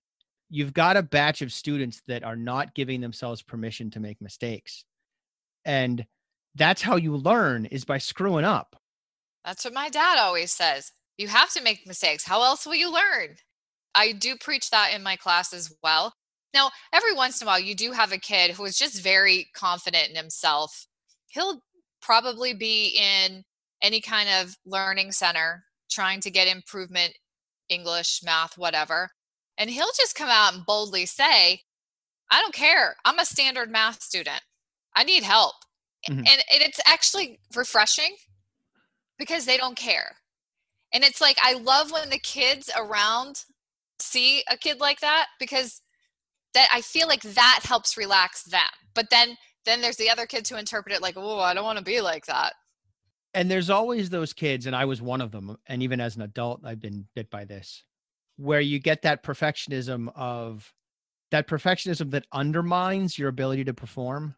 you've 0.52 0.74
got 0.74 0.98
a 0.98 1.02
batch 1.02 1.40
of 1.40 1.50
students 1.50 2.02
that 2.06 2.22
are 2.22 2.36
not 2.36 2.74
giving 2.74 3.00
themselves 3.00 3.40
permission 3.40 3.90
to 3.90 4.00
make 4.00 4.20
mistakes. 4.20 4.84
And 5.64 6.04
that's 6.54 6.82
how 6.82 6.96
you 6.96 7.16
learn 7.16 7.64
is 7.64 7.86
by 7.86 7.96
screwing 7.96 8.44
up. 8.44 8.76
That's 9.46 9.64
what 9.64 9.72
my 9.72 9.88
dad 9.88 10.18
always 10.18 10.52
says. 10.52 10.92
You 11.16 11.28
have 11.28 11.50
to 11.54 11.62
make 11.62 11.86
mistakes. 11.86 12.26
How 12.26 12.42
else 12.42 12.66
will 12.66 12.74
you 12.74 12.92
learn? 12.92 13.36
I 13.94 14.12
do 14.12 14.36
preach 14.36 14.68
that 14.70 14.92
in 14.94 15.02
my 15.02 15.16
class 15.16 15.54
as 15.54 15.74
well. 15.82 16.12
Now, 16.52 16.70
every 16.92 17.14
once 17.14 17.40
in 17.40 17.46
a 17.46 17.50
while, 17.50 17.58
you 17.60 17.74
do 17.74 17.92
have 17.92 18.12
a 18.12 18.18
kid 18.18 18.50
who 18.50 18.66
is 18.66 18.76
just 18.76 19.02
very 19.02 19.48
confident 19.54 20.10
in 20.10 20.16
himself. 20.16 20.86
He'll 21.28 21.62
probably 22.02 22.52
be 22.52 23.00
in 23.00 23.44
any 23.82 24.02
kind 24.02 24.28
of 24.28 24.54
learning 24.66 25.12
center 25.12 25.64
trying 25.90 26.20
to 26.20 26.30
get 26.30 26.46
improvement 26.46 27.14
English, 27.70 28.20
math, 28.22 28.58
whatever. 28.58 29.10
And 29.62 29.70
he'll 29.70 29.92
just 29.96 30.16
come 30.16 30.28
out 30.28 30.54
and 30.54 30.66
boldly 30.66 31.06
say, 31.06 31.60
I 32.32 32.40
don't 32.40 32.52
care. 32.52 32.96
I'm 33.04 33.20
a 33.20 33.24
standard 33.24 33.70
math 33.70 34.02
student. 34.02 34.40
I 34.96 35.04
need 35.04 35.22
help. 35.22 35.54
Mm-hmm. 36.10 36.18
And, 36.18 36.28
and 36.28 36.62
it's 36.62 36.80
actually 36.84 37.38
refreshing 37.54 38.16
because 39.20 39.46
they 39.46 39.56
don't 39.56 39.76
care. 39.76 40.16
And 40.92 41.04
it's 41.04 41.20
like, 41.20 41.36
I 41.40 41.54
love 41.54 41.92
when 41.92 42.10
the 42.10 42.18
kids 42.18 42.72
around 42.76 43.44
see 44.00 44.42
a 44.50 44.56
kid 44.56 44.80
like 44.80 44.98
that 44.98 45.26
because 45.38 45.80
that 46.54 46.66
I 46.74 46.80
feel 46.80 47.06
like 47.06 47.22
that 47.22 47.60
helps 47.62 47.96
relax 47.96 48.42
them. 48.42 48.62
But 48.94 49.10
then 49.10 49.36
then 49.64 49.80
there's 49.80 49.96
the 49.96 50.10
other 50.10 50.26
kids 50.26 50.50
who 50.50 50.56
interpret 50.56 50.92
it 50.92 51.02
like, 51.02 51.14
oh, 51.16 51.38
I 51.38 51.54
don't 51.54 51.64
want 51.64 51.78
to 51.78 51.84
be 51.84 52.00
like 52.00 52.26
that. 52.26 52.54
And 53.32 53.48
there's 53.48 53.70
always 53.70 54.10
those 54.10 54.32
kids, 54.32 54.66
and 54.66 54.74
I 54.74 54.86
was 54.86 55.00
one 55.00 55.20
of 55.20 55.30
them. 55.30 55.56
And 55.68 55.84
even 55.84 56.00
as 56.00 56.16
an 56.16 56.22
adult, 56.22 56.62
I've 56.64 56.80
been 56.80 57.06
bit 57.14 57.30
by 57.30 57.44
this, 57.44 57.84
where 58.42 58.60
you 58.60 58.78
get 58.78 59.02
that 59.02 59.22
perfectionism 59.22 60.10
of 60.16 60.72
that 61.30 61.46
perfectionism 61.48 62.10
that 62.10 62.26
undermines 62.32 63.18
your 63.18 63.28
ability 63.28 63.64
to 63.64 63.72
perform. 63.72 64.34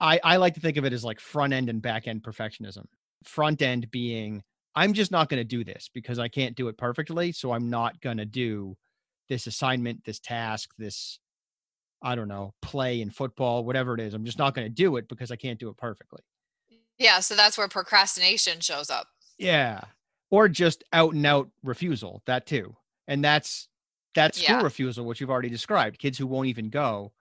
I, 0.00 0.18
I 0.24 0.36
like 0.36 0.54
to 0.54 0.60
think 0.60 0.76
of 0.76 0.84
it 0.84 0.92
as 0.92 1.04
like 1.04 1.20
front 1.20 1.52
end 1.52 1.68
and 1.68 1.82
back 1.82 2.08
end 2.08 2.22
perfectionism. 2.22 2.86
Front 3.24 3.60
end 3.60 3.90
being, 3.90 4.42
I'm 4.74 4.94
just 4.94 5.10
not 5.10 5.28
going 5.28 5.40
to 5.40 5.44
do 5.44 5.64
this 5.64 5.90
because 5.92 6.18
I 6.18 6.28
can't 6.28 6.56
do 6.56 6.68
it 6.68 6.78
perfectly. 6.78 7.32
So 7.32 7.52
I'm 7.52 7.68
not 7.68 8.00
going 8.00 8.16
to 8.16 8.24
do 8.24 8.76
this 9.28 9.46
assignment, 9.46 10.04
this 10.04 10.20
task, 10.20 10.70
this 10.78 11.18
I 12.02 12.14
don't 12.14 12.28
know, 12.28 12.54
play 12.62 13.02
in 13.02 13.10
football, 13.10 13.64
whatever 13.64 13.94
it 13.94 14.00
is. 14.00 14.14
I'm 14.14 14.24
just 14.24 14.38
not 14.38 14.54
going 14.54 14.66
to 14.66 14.74
do 14.74 14.96
it 14.96 15.08
because 15.08 15.30
I 15.30 15.36
can't 15.36 15.58
do 15.58 15.68
it 15.68 15.76
perfectly. 15.76 16.22
Yeah. 16.98 17.20
So 17.20 17.34
that's 17.34 17.58
where 17.58 17.68
procrastination 17.68 18.60
shows 18.60 18.88
up. 18.88 19.08
Yeah. 19.38 19.82
Or 20.30 20.48
just 20.48 20.84
out 20.92 21.12
and 21.12 21.26
out 21.26 21.50
refusal, 21.62 22.22
that 22.26 22.46
too. 22.46 22.74
And 23.10 23.22
that's 23.22 23.68
that's 24.14 24.42
school 24.42 24.56
yeah. 24.56 24.62
refusal, 24.62 25.04
which 25.04 25.20
you've 25.20 25.30
already 25.30 25.50
described. 25.50 25.98
Kids 25.98 26.16
who 26.16 26.26
won't 26.26 26.48
even 26.48 26.70
go 26.70 27.12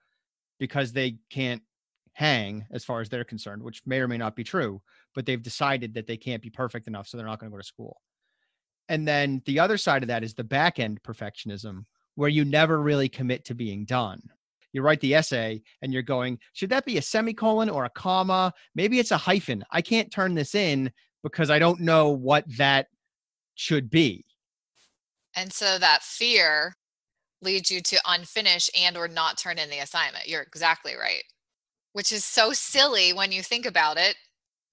because 0.58 0.93
they 0.93 1.17
can't 1.29 1.62
hang 2.13 2.65
as 2.72 2.86
far 2.86 3.01
as 3.01 3.10
they're 3.10 3.25
concerned, 3.25 3.62
which 3.62 3.81
may 3.86 4.00
or 4.00 4.08
may 4.08 4.17
not 4.17 4.38
be 4.38 4.43
true, 4.46 4.81
but 5.13 5.25
they've 5.25 5.43
decided 5.43 5.93
that 5.93 6.08
they 6.08 6.17
can't 6.17 6.41
be 6.41 6.50
perfect 6.50 6.88
enough, 6.88 7.08
so 7.08 7.17
they're 7.17 7.27
not 7.27 7.39
going 7.39 7.51
to 7.51 7.53
go 7.53 7.60
to 7.60 7.67
school. 7.67 8.00
And 8.88 9.08
then 9.08 9.41
the 9.46 9.60
other 9.60 9.77
side 9.77 10.01
of 10.01 10.08
that 10.08 10.24
is 10.24 10.34
the 10.34 10.43
back 10.46 10.79
end 10.79 11.03
perfectionism, 11.03 11.86
where 12.15 12.29
you 12.29 12.46
never 12.46 12.81
really 12.81 13.10
commit 13.10 13.43
to 13.46 13.53
being 13.53 13.84
done 13.84 14.22
you 14.74 14.81
write 14.81 15.00
the 15.01 15.15
essay 15.15 15.62
and 15.81 15.91
you're 15.91 16.01
going, 16.01 16.39
should 16.53 16.69
that 16.69 16.86
be 16.86 16.98
a 16.98 17.01
semicolon 17.01 17.69
or 17.69 17.86
a 17.86 17.89
comma? 17.89 18.53
Maybe 18.75 19.00
it's 19.00 19.12
a 19.12 19.17
hyphen. 19.17 19.63
I 19.72 19.81
can't 19.81 20.12
turn 20.12 20.36
this 20.36 20.55
in 20.55 20.91
because 21.24 21.50
I 21.50 21.60
don't 21.60 21.81
know 21.81 22.10
what 22.10 22.46
that 22.58 22.88
should 23.55 23.89
be. 23.89 24.25
And 25.39 25.53
so 25.53 25.77
that 25.79 26.03
fear 26.03 26.74
leads 27.41 27.72
you 27.72 27.79
to 27.79 27.96
unfinish 28.05 28.69
and 28.77 28.98
or 28.98 29.08
not 29.08 29.38
turn 29.38 29.58
in 29.58 29.69
the 29.69 29.79
assignment. 29.79 30.27
You're 30.27 30.41
exactly 30.41 30.96
right. 30.96 31.24
Which 31.93 32.12
is 32.12 32.25
so 32.25 32.51
silly 32.51 33.13
when 33.13 33.31
you 33.31 33.41
think 33.41 33.65
about 33.65 33.98
it, 33.98 34.15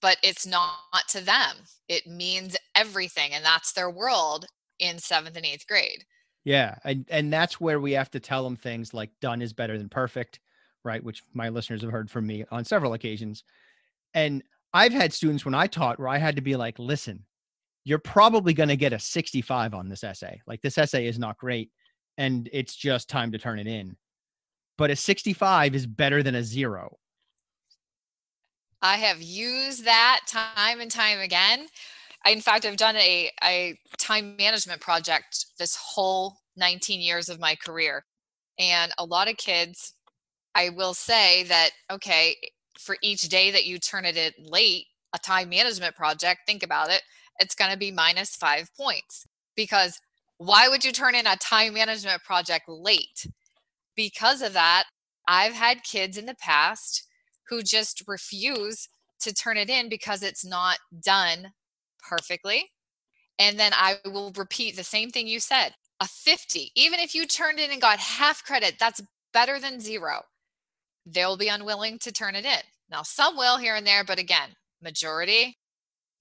but 0.02 0.16
it's 0.25 0.44
not 0.44 1.06
to 1.11 1.20
them. 1.20 1.56
It 1.88 2.08
means 2.08 2.56
everything 2.75 3.32
and 3.32 3.44
that's 3.44 3.73
their 3.73 3.88
world 3.88 4.46
in 4.80 4.96
7th 4.96 5.37
and 5.37 5.46
8th 5.46 5.68
grade. 5.68 6.04
Yeah, 6.44 6.76
and 6.85 7.06
and 7.11 7.32
that's 7.32 7.61
where 7.61 7.80
we 7.80 7.92
have 7.92 8.11
to 8.12 8.20
tell 8.20 8.42
them 8.44 8.56
things 8.56 8.92
like 8.92 9.11
done 9.20 9.42
is 9.42 9.52
better 9.52 9.78
than 9.78 9.88
perfect, 9.88 10.40
right? 10.85 11.02
Which 11.02 11.23
my 11.32 11.49
listeners 11.49 11.82
have 11.82 11.90
heard 11.90 12.11
from 12.11 12.26
me 12.26 12.44
on 12.50 12.64
several 12.64 12.92
occasions. 12.92 13.44
And 14.14 14.42
I've 14.73 14.92
had 14.92 15.12
students 15.12 15.44
when 15.44 15.54
I 15.54 15.66
taught 15.66 15.99
where 15.99 16.08
I 16.08 16.18
had 16.18 16.37
to 16.37 16.42
be 16.42 16.54
like, 16.54 16.78
"Listen, 16.78 17.25
you're 17.86 17.98
probably 17.98 18.52
going 18.52 18.68
to 18.68 18.76
get 18.76 18.92
a 18.92 18.98
65 18.98 19.72
on 19.72 19.88
this 19.88 20.04
essay. 20.04 20.42
Like 20.46 20.60
this 20.60 20.76
essay 20.76 21.06
is 21.06 21.18
not 21.18 21.38
great 21.38 21.70
and 22.18 22.48
it's 22.52 22.74
just 22.74 23.08
time 23.08 23.32
to 23.32 23.38
turn 23.38 23.58
it 23.58 23.66
in." 23.66 23.96
But 24.76 24.90
a 24.90 24.96
65 24.96 25.74
is 25.74 25.86
better 25.86 26.22
than 26.22 26.34
a 26.34 26.42
0. 26.42 26.98
I 28.82 28.98
have 28.98 29.22
used 29.22 29.84
that 29.86 30.20
time 30.28 30.80
and 30.80 30.90
time 30.90 31.20
again 31.20 31.68
in 32.26 32.40
fact, 32.40 32.64
I've 32.64 32.76
done 32.76 32.96
a, 32.96 33.30
a 33.44 33.78
time 33.98 34.36
management 34.36 34.80
project 34.80 35.46
this 35.58 35.76
whole 35.76 36.38
19 36.56 37.00
years 37.00 37.28
of 37.28 37.40
my 37.40 37.54
career. 37.54 38.04
And 38.58 38.92
a 38.98 39.04
lot 39.04 39.30
of 39.30 39.36
kids, 39.36 39.92
I 40.54 40.70
will 40.70 40.94
say 40.94 41.44
that, 41.44 41.70
okay, 41.90 42.36
for 42.78 42.96
each 43.02 43.22
day 43.22 43.50
that 43.50 43.66
you 43.66 43.78
turn 43.78 44.04
it 44.04 44.16
in 44.16 44.32
late, 44.44 44.86
a 45.14 45.18
time 45.18 45.48
management 45.48 45.94
project, 45.94 46.40
think 46.46 46.62
about 46.62 46.90
it, 46.90 47.02
it's 47.38 47.54
going 47.54 47.70
to 47.70 47.78
be 47.78 47.90
minus 47.90 48.36
five 48.36 48.70
points. 48.76 49.26
Because 49.56 50.00
why 50.38 50.68
would 50.68 50.84
you 50.84 50.92
turn 50.92 51.14
in 51.14 51.26
a 51.26 51.36
time 51.36 51.74
management 51.74 52.22
project 52.22 52.68
late? 52.68 53.26
Because 53.94 54.42
of 54.42 54.52
that, 54.52 54.84
I've 55.26 55.54
had 55.54 55.82
kids 55.82 56.16
in 56.18 56.26
the 56.26 56.34
past 56.34 57.06
who 57.48 57.62
just 57.62 58.02
refuse 58.06 58.88
to 59.20 59.32
turn 59.32 59.56
it 59.56 59.70
in 59.70 59.88
because 59.88 60.22
it's 60.22 60.44
not 60.44 60.78
done 61.04 61.52
perfectly. 62.08 62.70
And 63.38 63.58
then 63.58 63.72
I 63.74 63.96
will 64.04 64.32
repeat 64.36 64.76
the 64.76 64.84
same 64.84 65.10
thing 65.10 65.26
you 65.26 65.40
said 65.40 65.74
a 66.00 66.06
50. 66.06 66.72
Even 66.74 67.00
if 67.00 67.14
you 67.14 67.26
turned 67.26 67.58
in 67.58 67.70
and 67.70 67.80
got 67.80 67.98
half 67.98 68.44
credit, 68.44 68.76
that's 68.78 69.02
better 69.32 69.58
than 69.58 69.80
zero. 69.80 70.22
They'll 71.06 71.36
be 71.36 71.48
unwilling 71.48 71.98
to 72.00 72.12
turn 72.12 72.34
it 72.34 72.44
in. 72.44 72.60
Now, 72.90 73.02
some 73.02 73.36
will 73.36 73.56
here 73.56 73.74
and 73.74 73.86
there, 73.86 74.04
but 74.04 74.18
again, 74.18 74.50
majority, 74.82 75.56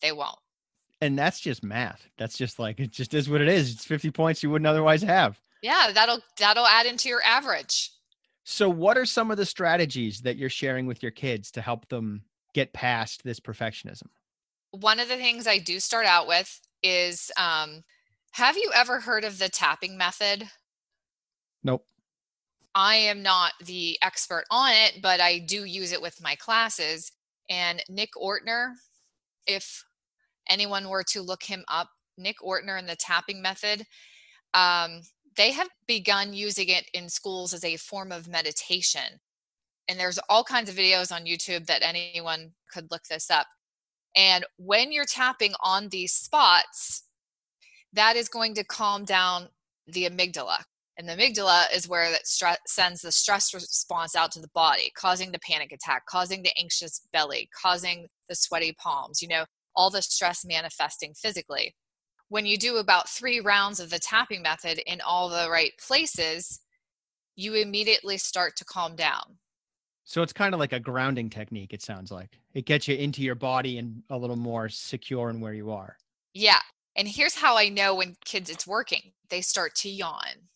they 0.02 0.12
won't. 0.12 0.38
And 1.02 1.18
that's 1.20 1.40
just 1.40 1.64
math. 1.64 2.08
That's 2.18 2.38
just 2.38 2.58
like 2.58 2.80
it 2.80 2.92
just 2.92 3.14
is 3.14 3.30
what 3.30 3.42
it 3.42 3.48
is. 3.48 3.74
It's 3.74 3.86
50 3.86 4.12
points 4.12 4.42
you 4.42 4.50
wouldn't 4.50 4.68
otherwise 4.68 5.02
have. 5.02 5.40
Yeah, 5.62 5.92
that'll 5.94 6.20
that'll 6.40 6.68
add 6.68 6.86
into 6.86 7.10
your 7.10 7.22
average. 7.24 7.92
So 8.44 8.70
what 8.70 8.98
are 8.98 9.06
some 9.06 9.32
of 9.32 9.38
the 9.38 9.46
strategies 9.46 10.22
that 10.22 10.38
you're 10.38 10.50
sharing 10.50 10.86
with 10.86 11.02
your 11.02 11.12
kids 11.12 11.52
to 11.52 11.62
help 11.62 11.88
them 11.90 12.24
get 12.54 12.74
past 12.74 13.24
this 13.24 13.40
perfectionism? 13.40 14.08
one 14.80 15.00
of 15.00 15.08
the 15.08 15.16
things 15.16 15.48
I 15.48 15.58
do 15.58 15.80
start 15.80 16.06
out 16.06 16.28
with 16.28 16.60
is 16.84 17.32
um, 17.38 17.84
have 18.32 18.58
you 18.58 18.72
ever 18.76 19.00
heard 19.00 19.24
of 19.24 19.40
the 19.40 19.50
tapping 19.50 19.98
method? 19.98 20.50
Nope. 21.64 21.86
I 22.74 22.96
am 22.96 23.24
not 23.24 23.54
the 23.64 23.98
expert 24.02 24.44
on 24.52 24.72
it, 24.72 25.02
but 25.02 25.22
I 25.22 25.40
do 25.40 25.64
use 25.64 25.92
it 25.92 26.02
with 26.02 26.22
my 26.22 26.36
classes. 26.36 27.12
And 27.50 27.82
Nick 27.90 28.12
Ortner, 28.22 28.74
if 29.48 29.86
anyone 30.50 30.90
were 30.90 31.04
to 31.10 31.22
look 31.22 31.44
him 31.44 31.64
up, 31.68 31.90
Nick 32.18 32.38
Ortner 32.40 32.80
and 32.80 32.88
the 32.88 32.96
tapping 32.96 33.42
method, 33.42 33.84
um, 34.54 35.02
they 35.36 35.52
have 35.52 35.70
begun 35.88 36.34
using 36.34 36.70
it 36.70 36.86
in 36.94 37.10
schools 37.10 37.54
as 37.54 37.64
a 37.64 37.78
form 37.78 38.12
of 38.12 38.28
meditation. 38.28 39.20
And 39.88 40.00
there's 40.00 40.20
all 40.30 40.44
kinds 40.44 40.70
of 40.70 40.76
videos 40.76 41.12
on 41.12 41.26
YouTube 41.26 41.68
that 41.68 41.84
anyone 41.84 42.52
could 42.72 42.90
look 42.90 43.04
this 43.04 43.30
up. 43.30 43.48
And 44.16 44.46
when 44.58 44.92
you're 44.92 45.06
tapping 45.06 45.54
on 45.62 45.90
these 45.90 46.14
spots, 46.14 47.04
that 47.94 48.16
is 48.16 48.30
going 48.30 48.56
to 48.56 48.64
calm 48.64 49.04
down 49.06 49.50
the 49.88 50.10
amygdala. 50.10 50.60
And 50.98 51.08
the 51.10 51.14
amygdala 51.14 51.66
is 51.76 51.88
where 51.88 52.10
that 52.10 52.26
stress 52.26 52.58
sends 52.66 53.02
the 53.02 53.12
stress 53.12 53.54
response 53.54 54.16
out 54.16 54.32
to 54.32 54.40
the 54.40 54.50
body, 54.56 54.92
causing 54.96 55.32
the 55.32 55.40
panic 55.40 55.74
attack, 55.74 56.06
causing 56.06 56.42
the 56.42 56.58
anxious 56.58 57.02
belly, 57.12 57.50
causing 57.62 58.08
the 58.30 58.36
sweaty 58.36 58.74
palms, 58.80 59.22
you 59.22 59.28
know, 59.28 59.46
all 59.76 59.90
the 59.90 60.02
stress 60.02 60.46
manifesting 60.46 61.14
physically. 61.14 61.76
When 62.30 62.46
you 62.46 62.58
do 62.58 62.78
about 62.78 63.10
three 63.10 63.40
rounds 63.40 63.80
of 63.80 63.90
the 63.90 64.00
tapping 64.00 64.42
method 64.42 64.80
in 64.86 65.02
all 65.02 65.30
the 65.30 65.50
right 65.50 65.74
places, 65.80 66.60
you 67.36 67.54
immediately 67.54 68.18
start 68.18 68.56
to 68.58 68.66
calm 68.66 68.96
down. 68.96 69.38
So 70.06 70.22
it's 70.22 70.34
kind 70.34 70.54
of 70.54 70.60
like 70.60 70.74
a 70.74 70.80
grounding 70.80 71.30
technique, 71.30 71.74
it 71.74 71.82
sounds 71.82 72.12
like. 72.12 72.40
It 72.54 72.66
gets 72.66 72.88
you 72.88 72.96
into 72.96 73.22
your 73.22 73.36
body 73.36 73.78
and 73.80 74.04
a 74.10 74.18
little 74.18 74.36
more 74.36 74.70
secure 74.70 75.30
in 75.30 75.40
where 75.40 75.54
you 75.54 75.72
are. 75.72 75.98
Yeah. 76.34 76.62
And 76.96 77.08
here's 77.08 77.36
how 77.36 77.58
I 77.58 77.70
know 77.70 77.96
when 77.96 78.16
kids 78.24 78.50
it's 78.50 78.68
working 78.68 79.12
they 79.30 79.42
start 79.42 79.74
to 79.76 79.90
yawn, 79.90 80.50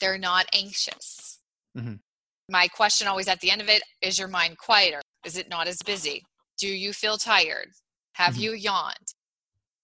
they're 0.00 0.18
not 0.18 0.46
anxious. 0.54 1.38
Mm-hmm. 1.76 1.94
My 2.50 2.68
question 2.68 3.08
always 3.08 3.28
at 3.28 3.40
the 3.40 3.50
end 3.50 3.62
of 3.62 3.68
it 3.68 3.82
is 4.02 4.18
your 4.18 4.28
mind 4.28 4.58
quieter? 4.58 5.00
Is 5.24 5.36
it 5.36 5.48
not 5.48 5.66
as 5.66 5.78
busy? 5.82 6.22
Do 6.58 6.68
you 6.68 6.92
feel 6.92 7.16
tired? 7.16 7.68
Have 8.16 8.34
mm-hmm. 8.34 8.42
you 8.42 8.52
yawned? 8.52 9.12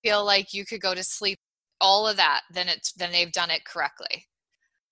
Feel 0.03 0.25
like 0.25 0.55
you 0.55 0.65
could 0.65 0.81
go 0.81 0.95
to 0.95 1.05
sleep? 1.05 1.39
All 1.81 2.09
of 2.09 2.17
that, 2.17 2.43
then 2.51 2.69
it's 2.69 2.93
then 2.93 3.13
they've 3.13 3.33
done 3.33 3.51
it 3.51 3.65
correctly. 3.65 4.27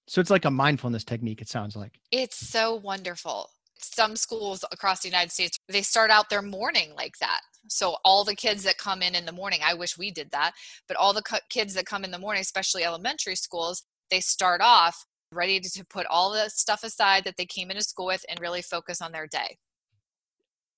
So 0.08 0.20
it's 0.20 0.30
like 0.30 0.44
a 0.44 0.50
mindfulness 0.50 1.04
technique, 1.04 1.40
it 1.40 1.48
sounds 1.48 1.76
like. 1.76 2.00
It's 2.10 2.36
so 2.36 2.74
wonderful. 2.74 3.50
Some 3.78 4.16
schools 4.16 4.64
across 4.72 5.00
the 5.00 5.08
United 5.08 5.30
States, 5.30 5.56
they 5.68 5.82
start 5.82 6.10
out 6.10 6.28
their 6.28 6.42
morning 6.42 6.92
like 6.96 7.16
that. 7.18 7.40
So 7.68 7.96
all 8.04 8.24
the 8.24 8.34
kids 8.34 8.64
that 8.64 8.76
come 8.76 9.02
in 9.02 9.14
in 9.14 9.24
the 9.24 9.32
morning, 9.32 9.60
I 9.64 9.74
wish 9.74 9.96
we 9.96 10.10
did 10.10 10.32
that, 10.32 10.52
but 10.88 10.96
all 10.96 11.14
the 11.14 11.22
kids 11.48 11.74
that 11.74 11.86
come 11.86 12.04
in 12.04 12.10
the 12.10 12.18
morning, 12.18 12.40
especially 12.40 12.84
elementary 12.84 13.36
schools, 13.36 13.84
they 14.10 14.20
start 14.20 14.60
off 14.62 15.06
ready 15.32 15.60
to 15.60 15.84
put 15.84 16.06
all 16.06 16.32
the 16.32 16.48
stuff 16.48 16.82
aside 16.82 17.24
that 17.24 17.36
they 17.36 17.46
came 17.46 17.70
into 17.70 17.84
school 17.84 18.06
with 18.06 18.24
and 18.28 18.40
really 18.40 18.62
focus 18.62 19.00
on 19.00 19.12
their 19.12 19.28
day. 19.28 19.56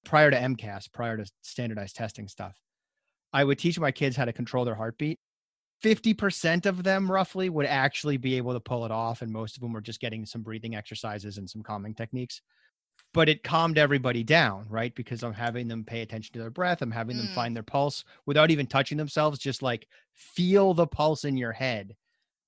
Prior 0.04 0.30
to 0.30 0.37
MCAS, 0.37 0.92
prior 0.92 1.16
to 1.16 1.30
standardized 1.42 1.97
testing 1.97 2.28
stuff, 2.28 2.56
I 3.32 3.44
would 3.44 3.59
teach 3.59 3.78
my 3.78 3.92
kids 3.92 4.16
how 4.16 4.25
to 4.25 4.32
control 4.32 4.64
their 4.64 4.75
heartbeat. 4.75 5.18
50% 5.82 6.66
of 6.66 6.85
them 6.85 7.11
roughly 7.11 7.49
would 7.49 7.66
actually 7.66 8.16
be 8.16 8.37
able 8.37 8.52
to 8.52 8.61
pull 8.61 8.85
it 8.85 8.90
off. 8.90 9.23
And 9.23 9.32
most 9.32 9.56
of 9.56 9.62
them 9.62 9.73
were 9.73 9.80
just 9.80 10.00
getting 10.00 10.25
some 10.25 10.42
breathing 10.42 10.76
exercises 10.76 11.38
and 11.38 11.49
some 11.49 11.62
calming 11.62 11.94
techniques. 11.94 12.40
But 13.14 13.28
it 13.28 13.42
calmed 13.42 13.78
everybody 13.78 14.23
down, 14.23 14.66
right? 14.68 14.94
Because 14.94 15.23
I'm 15.23 15.32
having 15.32 15.66
them 15.66 15.85
pay 15.85 16.02
attention 16.02 16.32
to 16.35 16.38
their 16.38 16.50
breath. 16.50 16.82
I'm 16.82 16.90
having 16.90 17.16
them 17.16 17.26
mm. 17.26 17.35
find 17.35 17.54
their 17.54 17.62
pulse 17.62 18.04
without 18.26 18.50
even 18.50 18.66
touching 18.66 18.97
themselves, 18.97 19.38
just 19.38 19.62
like 19.62 19.88
feel 20.14 20.73
the 20.73 20.87
pulse 20.87 21.25
in 21.25 21.37
your 21.37 21.52
head 21.52 21.97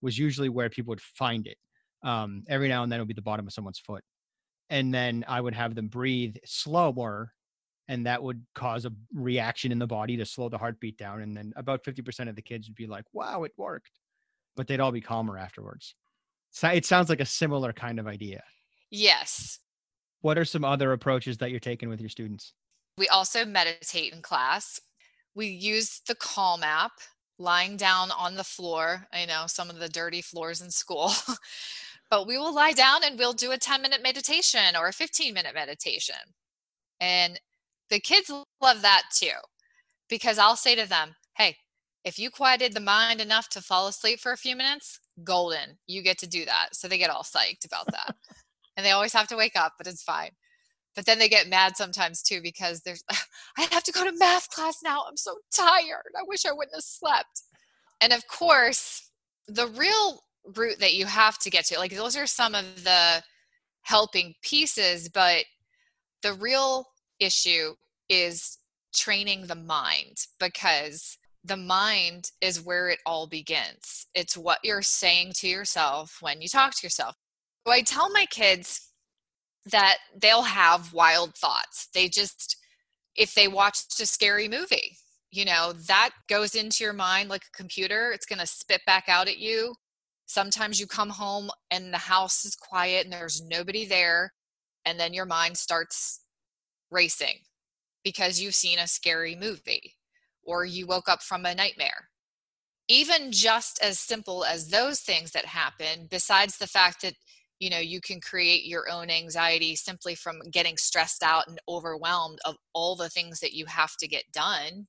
was 0.00 0.18
usually 0.18 0.48
where 0.48 0.70
people 0.70 0.90
would 0.90 1.00
find 1.00 1.46
it. 1.46 1.58
Um, 2.02 2.44
every 2.48 2.68
now 2.68 2.82
and 2.82 2.92
then 2.92 3.00
it 3.00 3.02
would 3.02 3.08
be 3.08 3.14
the 3.14 3.22
bottom 3.22 3.46
of 3.46 3.52
someone's 3.52 3.78
foot. 3.78 4.04
And 4.70 4.92
then 4.92 5.24
I 5.26 5.40
would 5.40 5.54
have 5.54 5.74
them 5.74 5.88
breathe 5.88 6.36
slower 6.44 7.32
and 7.88 8.06
that 8.06 8.22
would 8.22 8.44
cause 8.54 8.84
a 8.84 8.92
reaction 9.12 9.72
in 9.72 9.78
the 9.78 9.86
body 9.86 10.16
to 10.16 10.24
slow 10.24 10.48
the 10.48 10.58
heartbeat 10.58 10.96
down 10.96 11.20
and 11.20 11.36
then 11.36 11.52
about 11.56 11.84
50% 11.84 12.28
of 12.28 12.36
the 12.36 12.42
kids 12.42 12.68
would 12.68 12.74
be 12.74 12.86
like 12.86 13.04
wow 13.12 13.44
it 13.44 13.52
worked 13.56 14.00
but 14.56 14.66
they'd 14.66 14.80
all 14.80 14.92
be 14.92 15.00
calmer 15.00 15.38
afterwards. 15.38 15.94
So 16.50 16.68
it 16.68 16.86
sounds 16.86 17.08
like 17.08 17.20
a 17.20 17.26
similar 17.26 17.72
kind 17.72 17.98
of 17.98 18.06
idea. 18.06 18.42
Yes. 18.90 19.58
What 20.20 20.38
are 20.38 20.44
some 20.44 20.64
other 20.64 20.92
approaches 20.92 21.38
that 21.38 21.50
you're 21.50 21.60
taking 21.60 21.88
with 21.88 22.00
your 22.00 22.08
students? 22.08 22.52
We 22.96 23.08
also 23.08 23.44
meditate 23.44 24.12
in 24.12 24.22
class. 24.22 24.80
We 25.34 25.48
use 25.48 26.00
the 26.06 26.14
calm 26.14 26.62
app 26.62 26.92
lying 27.36 27.76
down 27.76 28.12
on 28.12 28.36
the 28.36 28.44
floor 28.44 29.08
i 29.12 29.24
know 29.24 29.42
some 29.48 29.68
of 29.68 29.80
the 29.80 29.88
dirty 29.88 30.22
floors 30.22 30.60
in 30.60 30.70
school. 30.70 31.12
But 32.10 32.26
we 32.28 32.36
will 32.38 32.54
lie 32.54 32.72
down 32.72 33.02
and 33.02 33.18
we'll 33.18 33.32
do 33.32 33.50
a 33.50 33.58
10 33.58 33.82
minute 33.82 34.02
meditation 34.02 34.76
or 34.78 34.86
a 34.86 34.92
15 34.92 35.34
minute 35.34 35.54
meditation. 35.54 36.14
And 37.00 37.40
the 37.90 38.00
kids 38.00 38.30
love 38.60 38.82
that 38.82 39.02
too, 39.14 39.38
because 40.08 40.38
I'll 40.38 40.56
say 40.56 40.74
to 40.74 40.88
them, 40.88 41.14
hey, 41.36 41.56
if 42.04 42.18
you 42.18 42.30
quieted 42.30 42.74
the 42.74 42.80
mind 42.80 43.20
enough 43.20 43.48
to 43.50 43.62
fall 43.62 43.86
asleep 43.88 44.20
for 44.20 44.32
a 44.32 44.36
few 44.36 44.56
minutes, 44.56 45.00
golden, 45.22 45.78
you 45.86 46.02
get 46.02 46.18
to 46.18 46.26
do 46.26 46.44
that. 46.44 46.70
So 46.72 46.86
they 46.86 46.98
get 46.98 47.10
all 47.10 47.22
psyched 47.22 47.64
about 47.64 47.86
that. 47.86 48.14
and 48.76 48.84
they 48.84 48.90
always 48.90 49.12
have 49.12 49.28
to 49.28 49.36
wake 49.36 49.56
up, 49.56 49.72
but 49.78 49.86
it's 49.86 50.02
fine. 50.02 50.30
But 50.94 51.06
then 51.06 51.18
they 51.18 51.28
get 51.28 51.48
mad 51.48 51.76
sometimes 51.76 52.22
too 52.22 52.40
because 52.42 52.80
there's, 52.80 53.02
I 53.58 53.66
have 53.70 53.84
to 53.84 53.92
go 53.92 54.04
to 54.04 54.16
math 54.16 54.50
class 54.50 54.78
now. 54.82 55.04
I'm 55.08 55.16
so 55.16 55.36
tired. 55.52 56.12
I 56.16 56.22
wish 56.26 56.44
I 56.46 56.52
wouldn't 56.52 56.74
have 56.74 56.84
slept. 56.84 57.42
And 58.00 58.12
of 58.12 58.26
course, 58.28 59.10
the 59.48 59.66
real 59.68 60.20
route 60.56 60.78
that 60.80 60.94
you 60.94 61.06
have 61.06 61.38
to 61.38 61.50
get 61.50 61.64
to, 61.66 61.78
like 61.78 61.94
those 61.94 62.16
are 62.16 62.26
some 62.26 62.54
of 62.54 62.84
the 62.84 63.22
helping 63.82 64.34
pieces, 64.42 65.08
but 65.08 65.44
the 66.22 66.34
real 66.34 66.86
issue 67.24 67.74
is 68.08 68.58
training 68.94 69.46
the 69.46 69.54
mind 69.54 70.26
because 70.38 71.18
the 71.42 71.56
mind 71.56 72.30
is 72.40 72.64
where 72.64 72.88
it 72.88 73.00
all 73.04 73.26
begins. 73.26 74.06
It's 74.14 74.36
what 74.36 74.58
you're 74.62 74.82
saying 74.82 75.32
to 75.36 75.48
yourself 75.48 76.18
when 76.20 76.40
you 76.40 76.48
talk 76.48 76.74
to 76.76 76.86
yourself. 76.86 77.16
So 77.66 77.72
I 77.72 77.82
tell 77.82 78.10
my 78.10 78.26
kids 78.26 78.90
that 79.70 79.98
they'll 80.16 80.42
have 80.42 80.92
wild 80.92 81.34
thoughts. 81.34 81.88
They 81.92 82.08
just, 82.08 82.56
if 83.16 83.34
they 83.34 83.48
watched 83.48 84.00
a 84.00 84.06
scary 84.06 84.48
movie, 84.48 84.96
you 85.30 85.44
know, 85.44 85.72
that 85.88 86.10
goes 86.28 86.54
into 86.54 86.84
your 86.84 86.92
mind 86.92 87.28
like 87.28 87.42
a 87.42 87.56
computer. 87.56 88.12
It's 88.12 88.26
going 88.26 88.38
to 88.38 88.46
spit 88.46 88.82
back 88.86 89.04
out 89.08 89.28
at 89.28 89.38
you. 89.38 89.74
Sometimes 90.26 90.80
you 90.80 90.86
come 90.86 91.10
home 91.10 91.50
and 91.70 91.92
the 91.92 91.98
house 91.98 92.44
is 92.44 92.54
quiet 92.54 93.04
and 93.04 93.12
there's 93.12 93.42
nobody 93.42 93.84
there. 93.84 94.32
And 94.86 94.98
then 94.98 95.12
your 95.12 95.26
mind 95.26 95.56
starts 95.56 96.20
racing 96.90 97.40
because 98.02 98.40
you've 98.40 98.54
seen 98.54 98.78
a 98.78 98.86
scary 98.86 99.34
movie 99.34 99.94
or 100.42 100.64
you 100.64 100.86
woke 100.86 101.08
up 101.08 101.22
from 101.22 101.44
a 101.46 101.54
nightmare. 101.54 102.08
Even 102.88 103.32
just 103.32 103.82
as 103.82 103.98
simple 103.98 104.44
as 104.44 104.68
those 104.68 105.00
things 105.00 105.32
that 105.32 105.46
happen, 105.46 106.06
besides 106.10 106.58
the 106.58 106.66
fact 106.66 107.00
that 107.02 107.14
you 107.60 107.70
know 107.70 107.78
you 107.78 108.00
can 108.00 108.20
create 108.20 108.66
your 108.66 108.90
own 108.90 109.10
anxiety 109.10 109.74
simply 109.76 110.14
from 110.14 110.40
getting 110.50 110.76
stressed 110.76 111.22
out 111.22 111.48
and 111.48 111.58
overwhelmed 111.68 112.38
of 112.44 112.56
all 112.72 112.96
the 112.96 113.08
things 113.08 113.40
that 113.40 113.54
you 113.54 113.64
have 113.66 113.96
to 113.96 114.08
get 114.08 114.24
done 114.32 114.86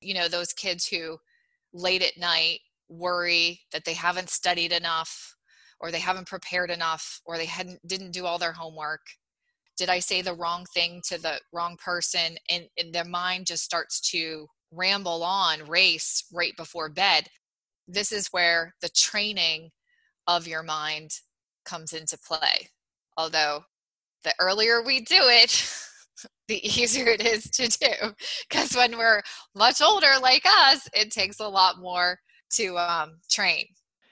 you 0.00 0.14
know 0.14 0.28
those 0.28 0.52
kids 0.52 0.86
who 0.86 1.18
late 1.72 2.02
at 2.02 2.18
night 2.18 2.60
worry 2.88 3.60
that 3.72 3.84
they 3.84 3.94
haven't 3.94 4.30
studied 4.30 4.72
enough 4.72 5.36
or 5.80 5.90
they 5.90 6.00
haven't 6.00 6.26
prepared 6.26 6.70
enough 6.70 7.20
or 7.24 7.36
they 7.36 7.46
hadn't 7.46 7.86
didn't 7.86 8.12
do 8.12 8.26
all 8.26 8.38
their 8.38 8.52
homework 8.52 9.02
did 9.76 9.88
i 9.88 9.98
say 9.98 10.22
the 10.22 10.34
wrong 10.34 10.64
thing 10.72 11.00
to 11.08 11.20
the 11.20 11.40
wrong 11.52 11.76
person? 11.82 12.36
And, 12.50 12.64
and 12.78 12.92
their 12.92 13.04
mind 13.04 13.46
just 13.46 13.64
starts 13.64 14.00
to 14.10 14.46
ramble 14.70 15.22
on 15.22 15.66
race 15.68 16.24
right 16.32 16.52
before 16.56 16.88
bed. 16.88 17.28
This 17.86 18.12
is 18.12 18.28
where 18.28 18.74
the 18.80 18.88
training 18.88 19.70
of 20.26 20.46
your 20.46 20.62
mind 20.62 21.10
comes 21.64 21.92
into 21.92 22.18
play. 22.18 22.70
Although 23.16 23.64
the 24.24 24.34
earlier 24.40 24.82
we 24.82 25.00
do 25.00 25.20
it 25.20 25.70
the 26.48 26.64
easier 26.66 27.08
it 27.08 27.24
is 27.24 27.50
to 27.50 27.68
do. 27.68 28.12
Because 28.48 28.74
when 28.74 28.96
we're 28.96 29.22
much 29.54 29.80
older 29.82 30.14
like 30.20 30.44
us 30.46 30.88
it 30.94 31.10
takes 31.10 31.40
a 31.40 31.48
lot 31.48 31.78
more 31.80 32.18
to 32.52 32.78
um, 32.78 33.18
train. 33.30 33.66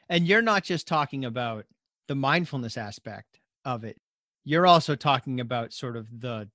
And 0.09 0.27
you're 0.27 0.43
not 0.43 0.65
just 0.65 0.87
talking 0.87 1.25
about 1.25 1.65
the 2.09 2.15
mindfulness 2.15 2.77
aspect 2.77 3.39
of 3.65 3.85
it 3.85 3.97
you're 4.45 4.67
also 4.67 4.95
talking 4.95 5.41
about 5.41 5.73
sort 5.73 5.97
of 5.97 6.07
the 6.21 6.49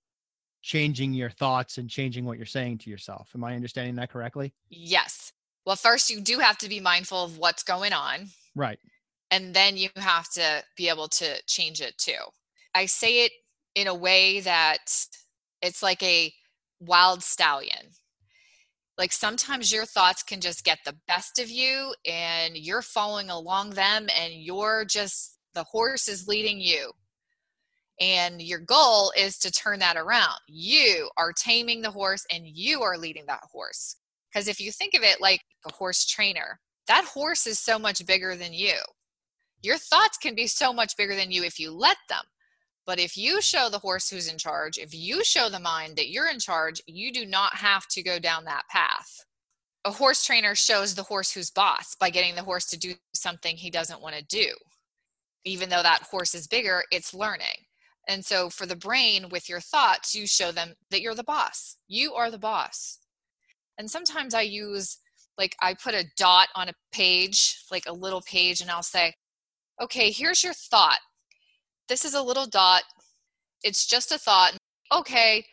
changing 0.61 1.13
your 1.13 1.29
thoughts 1.29 1.77
and 1.77 1.89
changing 1.89 2.25
what 2.25 2.37
you're 2.37 2.45
saying 2.45 2.79
to 2.79 2.89
yourself. 2.89 3.29
Am 3.33 3.43
I 3.43 3.55
understanding 3.55 3.95
that 3.95 4.11
correctly? 4.11 4.53
Yes. 4.69 5.31
Well, 5.65 5.75
first, 5.75 6.09
you 6.09 6.21
do 6.21 6.39
have 6.39 6.57
to 6.59 6.69
be 6.69 6.79
mindful 6.79 7.23
of 7.23 7.37
what's 7.37 7.63
going 7.63 7.93
on. 7.93 8.27
Right. 8.55 8.79
And 9.31 9.53
then 9.53 9.77
you 9.77 9.89
have 9.95 10.29
to 10.31 10.63
be 10.75 10.89
able 10.89 11.07
to 11.09 11.41
change 11.45 11.81
it 11.81 11.97
too. 11.97 12.19
I 12.73 12.85
say 12.85 13.25
it 13.25 13.31
in 13.75 13.87
a 13.87 13.95
way 13.95 14.39
that 14.41 14.79
it's 15.61 15.83
like 15.83 16.01
a 16.03 16.33
wild 16.79 17.23
stallion. 17.23 17.91
Like 18.97 19.11
sometimes 19.11 19.71
your 19.71 19.85
thoughts 19.85 20.23
can 20.23 20.41
just 20.41 20.63
get 20.63 20.79
the 20.85 20.95
best 21.07 21.39
of 21.39 21.49
you 21.49 21.93
and 22.05 22.57
you're 22.57 22.81
following 22.81 23.29
along 23.29 23.71
them 23.71 24.07
and 24.19 24.33
you're 24.33 24.85
just, 24.85 25.37
the 25.53 25.65
horse 25.65 26.07
is 26.07 26.27
leading 26.27 26.59
you 26.59 26.91
and 27.99 28.41
your 28.41 28.59
goal 28.59 29.11
is 29.17 29.37
to 29.39 29.51
turn 29.51 29.79
that 29.79 29.97
around. 29.97 30.39
You 30.47 31.09
are 31.17 31.33
taming 31.33 31.81
the 31.81 31.91
horse 31.91 32.25
and 32.31 32.45
you 32.45 32.81
are 32.83 32.97
leading 32.97 33.25
that 33.27 33.43
horse. 33.51 33.95
Because 34.31 34.47
if 34.47 34.59
you 34.59 34.71
think 34.71 34.93
of 34.93 35.03
it 35.03 35.21
like 35.21 35.41
a 35.65 35.73
horse 35.73 36.05
trainer, 36.05 36.59
that 36.87 37.05
horse 37.05 37.47
is 37.47 37.59
so 37.59 37.79
much 37.79 38.05
bigger 38.05 38.35
than 38.35 38.53
you. 38.53 38.75
Your 39.61 39.77
thoughts 39.77 40.17
can 40.17 40.35
be 40.35 40.47
so 40.47 40.71
much 40.71 40.95
bigger 40.95 41.15
than 41.15 41.31
you 41.31 41.43
if 41.43 41.59
you 41.59 41.71
let 41.71 41.97
them. 42.07 42.23
But 42.85 42.99
if 42.99 43.17
you 43.17 43.41
show 43.41 43.67
the 43.69 43.79
horse 43.79 44.09
who's 44.09 44.31
in 44.31 44.37
charge, 44.37 44.77
if 44.77 44.93
you 44.93 45.23
show 45.23 45.49
the 45.49 45.59
mind 45.59 45.97
that 45.97 46.09
you're 46.09 46.29
in 46.29 46.39
charge, 46.39 46.81
you 46.87 47.11
do 47.11 47.25
not 47.25 47.55
have 47.55 47.85
to 47.89 48.03
go 48.03 48.19
down 48.19 48.45
that 48.45 48.67
path. 48.69 49.25
A 49.83 49.91
horse 49.91 50.25
trainer 50.25 50.55
shows 50.55 50.95
the 50.95 51.03
horse 51.03 51.31
who's 51.31 51.51
boss 51.51 51.95
by 51.95 52.09
getting 52.09 52.35
the 52.35 52.43
horse 52.43 52.65
to 52.67 52.77
do 52.77 52.93
something 53.13 53.57
he 53.57 53.69
doesn't 53.69 54.01
want 54.01 54.15
to 54.15 54.23
do. 54.23 54.53
Even 55.43 55.69
though 55.69 55.83
that 55.83 56.03
horse 56.03 56.33
is 56.33 56.47
bigger, 56.47 56.83
it's 56.91 57.13
learning. 57.13 57.66
And 58.07 58.23
so 58.23 58.49
for 58.49 58.65
the 58.65 58.75
brain, 58.75 59.27
with 59.29 59.49
your 59.49 59.59
thoughts, 59.59 60.15
you 60.15 60.27
show 60.27 60.51
them 60.51 60.75
that 60.91 61.01
you're 61.01 61.15
the 61.15 61.23
boss. 61.23 61.77
You 61.87 62.13
are 62.13 62.31
the 62.31 62.37
boss. 62.37 62.99
And 63.77 63.91
sometimes 63.91 64.33
I 64.33 64.41
use, 64.41 64.97
like, 65.37 65.55
I 65.61 65.73
put 65.73 65.93
a 65.93 66.05
dot 66.15 66.47
on 66.55 66.69
a 66.69 66.73
page, 66.91 67.57
like 67.69 67.83
a 67.85 67.93
little 67.93 68.21
page, 68.21 68.61
and 68.61 68.71
I'll 68.71 68.81
say, 68.81 69.13
okay, 69.81 70.09
here's 70.09 70.43
your 70.43 70.53
thought. 70.53 70.99
This 71.89 72.05
is 72.05 72.13
a 72.13 72.21
little 72.21 72.47
dot. 72.47 72.83
It's 73.63 73.85
just 73.85 74.11
a 74.11 74.17
thought. 74.17 74.57
Okay, 74.91 75.45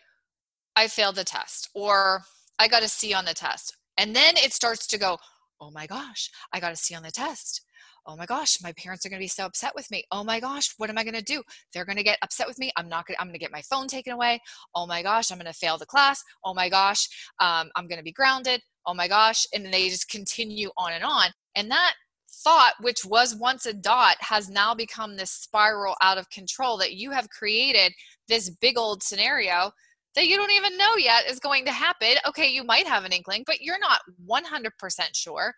I 0.76 0.86
failed 0.86 1.16
the 1.16 1.24
test, 1.24 1.68
or 1.74 2.22
I 2.58 2.68
got 2.68 2.84
a 2.84 2.88
C 2.88 3.12
on 3.12 3.24
the 3.24 3.34
test. 3.34 3.76
And 3.98 4.14
then 4.14 4.36
it 4.36 4.52
starts 4.52 4.86
to 4.88 4.98
go, 4.98 5.18
oh 5.60 5.70
my 5.70 5.86
gosh, 5.86 6.30
I 6.52 6.60
got 6.60 6.72
a 6.72 6.76
C 6.76 6.94
on 6.94 7.02
the 7.02 7.10
test 7.10 7.62
oh 8.06 8.16
my 8.16 8.26
gosh 8.26 8.58
my 8.62 8.72
parents 8.72 9.04
are 9.04 9.08
going 9.08 9.20
to 9.20 9.24
be 9.24 9.28
so 9.28 9.44
upset 9.44 9.72
with 9.74 9.90
me. 9.90 10.04
Oh 10.10 10.24
my 10.24 10.40
gosh 10.40 10.74
what 10.78 10.90
am 10.90 10.98
i 10.98 11.04
going 11.04 11.14
to 11.14 11.22
do? 11.22 11.42
They're 11.72 11.84
going 11.84 11.96
to 11.96 12.02
get 12.02 12.18
upset 12.22 12.46
with 12.46 12.58
me. 12.58 12.70
I'm 12.76 12.88
not 12.88 13.06
going 13.06 13.16
i'm 13.20 13.26
going 13.26 13.34
to 13.34 13.38
get 13.38 13.52
my 13.52 13.62
phone 13.62 13.88
taken 13.88 14.12
away. 14.12 14.40
Oh 14.74 14.86
my 14.86 15.02
gosh 15.02 15.30
i'm 15.30 15.38
going 15.38 15.52
to 15.52 15.58
fail 15.58 15.78
the 15.78 15.86
class. 15.86 16.22
Oh 16.44 16.54
my 16.54 16.68
gosh 16.68 17.08
um, 17.40 17.70
i'm 17.76 17.86
going 17.88 17.98
to 17.98 18.04
be 18.04 18.12
grounded. 18.12 18.60
Oh 18.86 18.94
my 18.94 19.08
gosh 19.08 19.46
and 19.54 19.72
they 19.72 19.88
just 19.88 20.08
continue 20.08 20.70
on 20.76 20.92
and 20.92 21.04
on. 21.04 21.28
And 21.56 21.70
that 21.70 21.94
thought, 22.42 22.74
which 22.80 23.04
was 23.04 23.34
once 23.36 23.66
a 23.66 23.72
dot, 23.72 24.16
has 24.20 24.48
now 24.48 24.74
become 24.74 25.16
this 25.16 25.30
spiral 25.30 25.94
out 26.02 26.18
of 26.18 26.28
control 26.30 26.76
that 26.78 26.94
you 26.94 27.10
have 27.10 27.30
created 27.30 27.92
this 28.28 28.50
big 28.50 28.76
old 28.76 29.02
scenario 29.02 29.70
that 30.14 30.26
you 30.26 30.36
don't 30.36 30.52
even 30.52 30.76
know 30.76 30.96
yet 30.96 31.28
is 31.28 31.40
going 31.40 31.64
to 31.64 31.72
happen. 31.72 32.14
Okay, 32.28 32.48
you 32.48 32.64
might 32.64 32.86
have 32.86 33.04
an 33.04 33.12
inkling, 33.12 33.42
but 33.46 33.60
you're 33.60 33.78
not 33.78 34.00
100% 34.28 34.70
sure. 35.12 35.54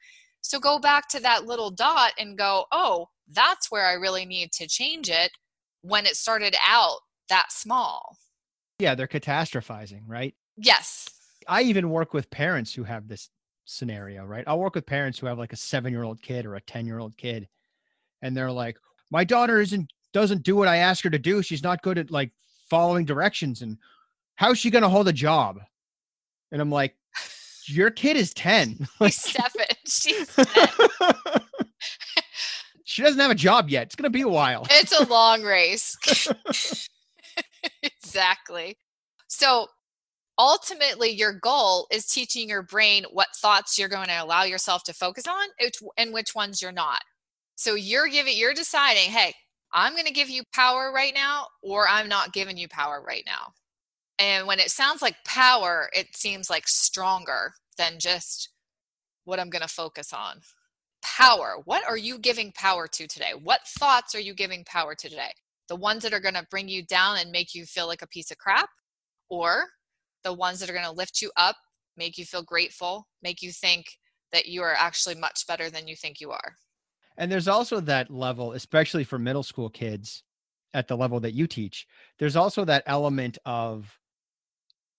So 0.47 0.61
go 0.61 0.79
back 0.79 1.09
to 1.09 1.21
that 1.21 1.47
little 1.47 1.71
dot 1.71 2.13
and 2.19 2.39
go, 2.39 2.67
oh, 2.71 3.09
that's 3.29 3.71
where 3.71 3.87
I 3.87 3.95
really 3.95 4.25
need 4.25 4.53
to 4.53 4.69
change 4.69 5.11
it 5.11 5.33
when 5.83 6.07
it 6.07 6.17
started 6.17 6.55
out 6.65 6.99
that 7.29 7.51
small. 7.51 8.17
Yeah, 8.79 8.95
they're 8.95 9.09
catastrophizing, 9.09 10.03
right? 10.07 10.35
Yes. 10.57 11.09
I 11.49 11.63
even 11.63 11.91
work 11.91 12.15
with 12.15 12.31
parents 12.31 12.73
who 12.73 12.85
have 12.85 13.09
this 13.09 13.31
scenario, 13.65 14.25
right? 14.25 14.45
I'll 14.47 14.61
work 14.61 14.75
with 14.75 14.87
parents 14.87 15.19
who 15.19 15.27
have 15.27 15.39
like 15.39 15.53
a 15.53 15.57
seven 15.57 15.93
year 15.93 16.05
old 16.05 16.23
kid 16.23 16.47
or 16.47 16.55
a 16.55 16.61
10 16.61 16.87
year 16.87 16.99
old 16.99 17.17
kid, 17.17 17.49
and 18.23 18.37
they're 18.37 18.53
like, 18.53 18.77
my 19.11 19.25
daughter 19.25 19.61
isn't 19.61 19.91
doesn't 20.13 20.43
do 20.45 20.57
what 20.57 20.69
I 20.69 20.77
ask 20.77 21.05
her 21.05 21.11
to 21.11 21.19
do. 21.19 21.43
She's 21.43 21.63
not 21.63 21.83
good 21.83 21.99
at 21.99 22.11
like 22.11 22.31
following 22.71 23.05
directions 23.05 23.63
and 23.63 23.77
how's 24.37 24.59
she 24.59 24.71
going 24.71 24.83
to 24.83 24.89
hold 24.89 25.09
a 25.09 25.13
job? 25.13 25.61
And 26.53 26.61
I'm 26.61 26.71
like, 26.71 26.95
your 27.69 27.91
kid 27.91 28.17
is 28.17 28.33
10. 28.35 28.87
She's 29.03 29.17
seven. 29.23 29.67
She's 29.87 30.35
10. 30.35 30.47
she 32.85 33.03
doesn't 33.03 33.21
have 33.21 33.31
a 33.31 33.35
job 33.37 33.69
yet. 33.69 33.85
It's 33.85 33.95
going 33.95 34.05
to 34.05 34.11
be 34.11 34.23
a 34.23 34.29
while. 34.29 34.67
It's 34.71 34.99
a 34.99 35.05
long 35.05 35.43
race. 35.43 35.97
exactly. 37.83 38.77
So 39.29 39.67
ultimately 40.39 41.11
your 41.11 41.33
goal 41.33 41.87
is 41.91 42.07
teaching 42.07 42.49
your 42.49 42.63
brain 42.63 43.05
what 43.13 43.29
thoughts 43.37 43.79
you're 43.79 43.89
going 43.89 44.09
to 44.09 44.23
allow 44.23 44.45
yourself 44.45 44.83
to 44.85 44.93
focus 44.93 45.25
on 45.27 45.49
and 45.97 46.13
which 46.13 46.35
ones 46.35 46.61
you're 46.63 46.73
not. 46.73 47.03
So 47.57 47.75
you're 47.75 48.09
giving 48.09 48.37
you're 48.37 48.55
deciding, 48.55 49.11
hey, 49.11 49.35
I'm 49.73 49.95
going 49.95 50.07
to 50.07 50.13
give 50.13 50.31
you 50.31 50.43
power 50.55 50.93
right 50.95 51.15
now 51.15 51.47
or 51.63 51.89
I'm 51.89 52.09
not 52.09 52.33
giving 52.33 52.57
you 52.57 52.69
power 52.69 53.03
right 53.07 53.25
now. 53.27 53.53
And 54.19 54.47
when 54.47 54.61
it 54.61 54.71
sounds 54.71 55.03
like 55.03 55.17
power, 55.25 55.91
it 55.93 56.17
seems 56.17 56.49
like 56.49 56.67
stronger 56.67 57.53
than 57.77 57.99
just 57.99 58.51
what 59.25 59.39
I'm 59.39 59.51
going 59.51 59.63
to 59.63 59.69
focus 59.69 60.13
on. 60.13 60.41
Power. 61.03 61.59
What 61.65 61.87
are 61.87 61.97
you 61.97 62.19
giving 62.19 62.53
power 62.53 62.89
to 62.89 63.07
today? 63.07 63.33
What 63.41 63.61
thoughts 63.67 64.15
are 64.15 64.21
you 64.21 64.35
giving 64.35 64.65
power 64.65 64.95
to 64.95 65.09
today? 65.09 65.33
The 65.69 65.77
ones 65.77 66.03
that 66.03 66.15
are 66.15 66.21
going 66.21 66.35
to 66.35 66.47
bring 66.51 66.69
you 66.69 66.85
down 66.85 67.19
and 67.19 67.31
make 67.31 67.55
you 67.55 67.67
feel 67.67 67.87
like 67.87 68.03
a 68.03 68.09
piece 68.09 68.31
of 68.31 68.39
crap? 68.39 68.71
Or 69.29 69.65
the 70.25 70.33
ones 70.33 70.61
that 70.61 70.71
are 70.71 70.75
going 70.75 70.85
to 70.85 70.93
lift 70.93 71.21
you 71.21 71.31
up, 71.37 71.57
make 71.97 72.17
you 72.17 72.25
feel 72.25 72.43
grateful, 72.43 73.07
make 73.23 73.43
you 73.43 73.53
think 73.53 73.87
that 74.33 74.47
you 74.47 74.63
are 74.63 74.75
actually 74.75 75.15
much 75.15 75.47
better 75.47 75.71
than 75.71 75.87
you 75.87 75.97
think 75.97 76.21
you 76.21 76.31
are? 76.31 76.55
And 77.17 77.31
there's 77.31 77.49
also 77.49 77.81
that 77.81 78.11
level, 78.11 78.53
especially 78.53 79.05
for 79.05 79.19
middle 79.19 79.43
school 79.43 79.71
kids 79.71 80.23
at 80.75 80.89
the 80.89 80.97
level 80.97 81.21
that 81.21 81.35
you 81.35 81.47
teach, 81.47 81.87
there's 82.19 82.37
also 82.37 82.65
that 82.65 82.83
element 82.87 83.39
of 83.45 83.99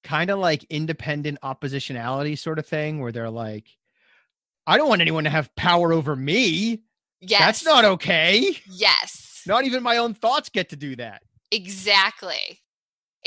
kind 0.07 0.29
of 0.29 0.39
like 0.39 0.63
independent 0.69 1.37
oppositionality 1.43 2.37
sort 2.37 2.59
of 2.59 2.65
thing 2.65 3.01
where 3.01 3.11
they're 3.11 3.29
like, 3.29 3.65
I 4.65 4.77
don't 4.77 4.87
want 4.87 5.01
anyone 5.01 5.25
to 5.25 5.29
have 5.29 5.53
power 5.55 5.91
over 5.91 6.15
me. 6.15 6.81
Yes. 7.19 7.39
That's 7.41 7.65
not 7.65 7.83
okay. 7.83 8.55
Yes. 8.69 9.41
Not 9.45 9.65
even 9.65 9.83
my 9.83 9.97
own 9.97 10.13
thoughts 10.13 10.47
get 10.47 10.69
to 10.69 10.77
do 10.77 10.95
that. 10.95 11.23
Exactly. 11.51 12.61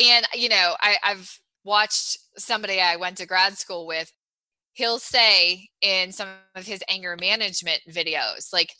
And, 0.02 0.26
you 0.32 0.48
know, 0.48 0.74
I, 0.80 0.96
I've 1.04 1.38
watched 1.64 2.18
somebody 2.38 2.80
I 2.80 2.96
went 2.96 3.18
to 3.18 3.26
grad 3.26 3.58
school 3.58 3.86
with. 3.86 4.10
He'll 4.72 4.98
say 4.98 5.68
in 5.82 6.12
some 6.12 6.28
of 6.54 6.66
his 6.66 6.82
anger 6.88 7.14
management 7.20 7.82
videos, 7.90 8.52
like, 8.54 8.72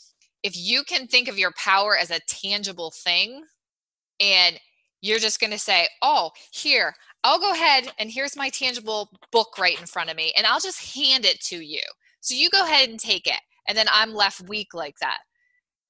if 0.42 0.56
you 0.56 0.84
can 0.84 1.06
think 1.06 1.28
of 1.28 1.38
your 1.38 1.52
power 1.62 1.98
as 1.98 2.10
a 2.10 2.20
tangible 2.26 2.92
thing 3.04 3.44
and 4.20 4.58
you're 5.02 5.18
just 5.18 5.40
going 5.40 5.50
to 5.50 5.58
say, 5.58 5.88
oh, 6.00 6.30
here, 6.52 6.94
I'll 7.22 7.38
go 7.38 7.52
ahead 7.52 7.92
and 7.98 8.10
here's 8.10 8.36
my 8.36 8.48
tangible 8.48 9.10
book 9.30 9.58
right 9.58 9.78
in 9.78 9.86
front 9.86 10.10
of 10.10 10.16
me 10.16 10.32
and 10.36 10.46
I'll 10.46 10.60
just 10.60 10.94
hand 10.94 11.24
it 11.24 11.40
to 11.44 11.60
you. 11.60 11.82
So 12.20 12.34
you 12.34 12.48
go 12.50 12.64
ahead 12.64 12.88
and 12.88 12.98
take 12.98 13.26
it. 13.26 13.40
And 13.68 13.76
then 13.76 13.86
I'm 13.92 14.14
left 14.14 14.48
weak 14.48 14.74
like 14.74 14.96
that. 15.00 15.18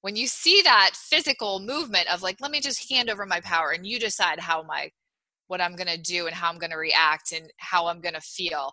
When 0.03 0.16
you 0.16 0.27
see 0.27 0.61
that 0.62 0.93
physical 0.95 1.61
movement 1.61 2.12
of 2.12 2.23
like, 2.23 2.40
let 2.40 2.51
me 2.51 2.61
just 2.61 2.90
hand 2.90 3.11
over 3.11 3.27
my 3.27 3.40
power 3.40 3.71
and 3.71 3.87
you 3.87 3.99
decide 3.99 4.40
how 4.40 4.62
my, 4.62 4.90
what 5.47 5.61
I'm 5.61 5.77
to 5.88 5.99
do 5.99 6.27
and 6.27 6.35
how 6.35 6.51
I'm 6.51 6.59
to 6.61 6.77
react 6.77 7.33
and 7.33 7.53
how 7.59 7.87
I'm 7.87 8.01
to 8.14 8.21
feel, 8.21 8.73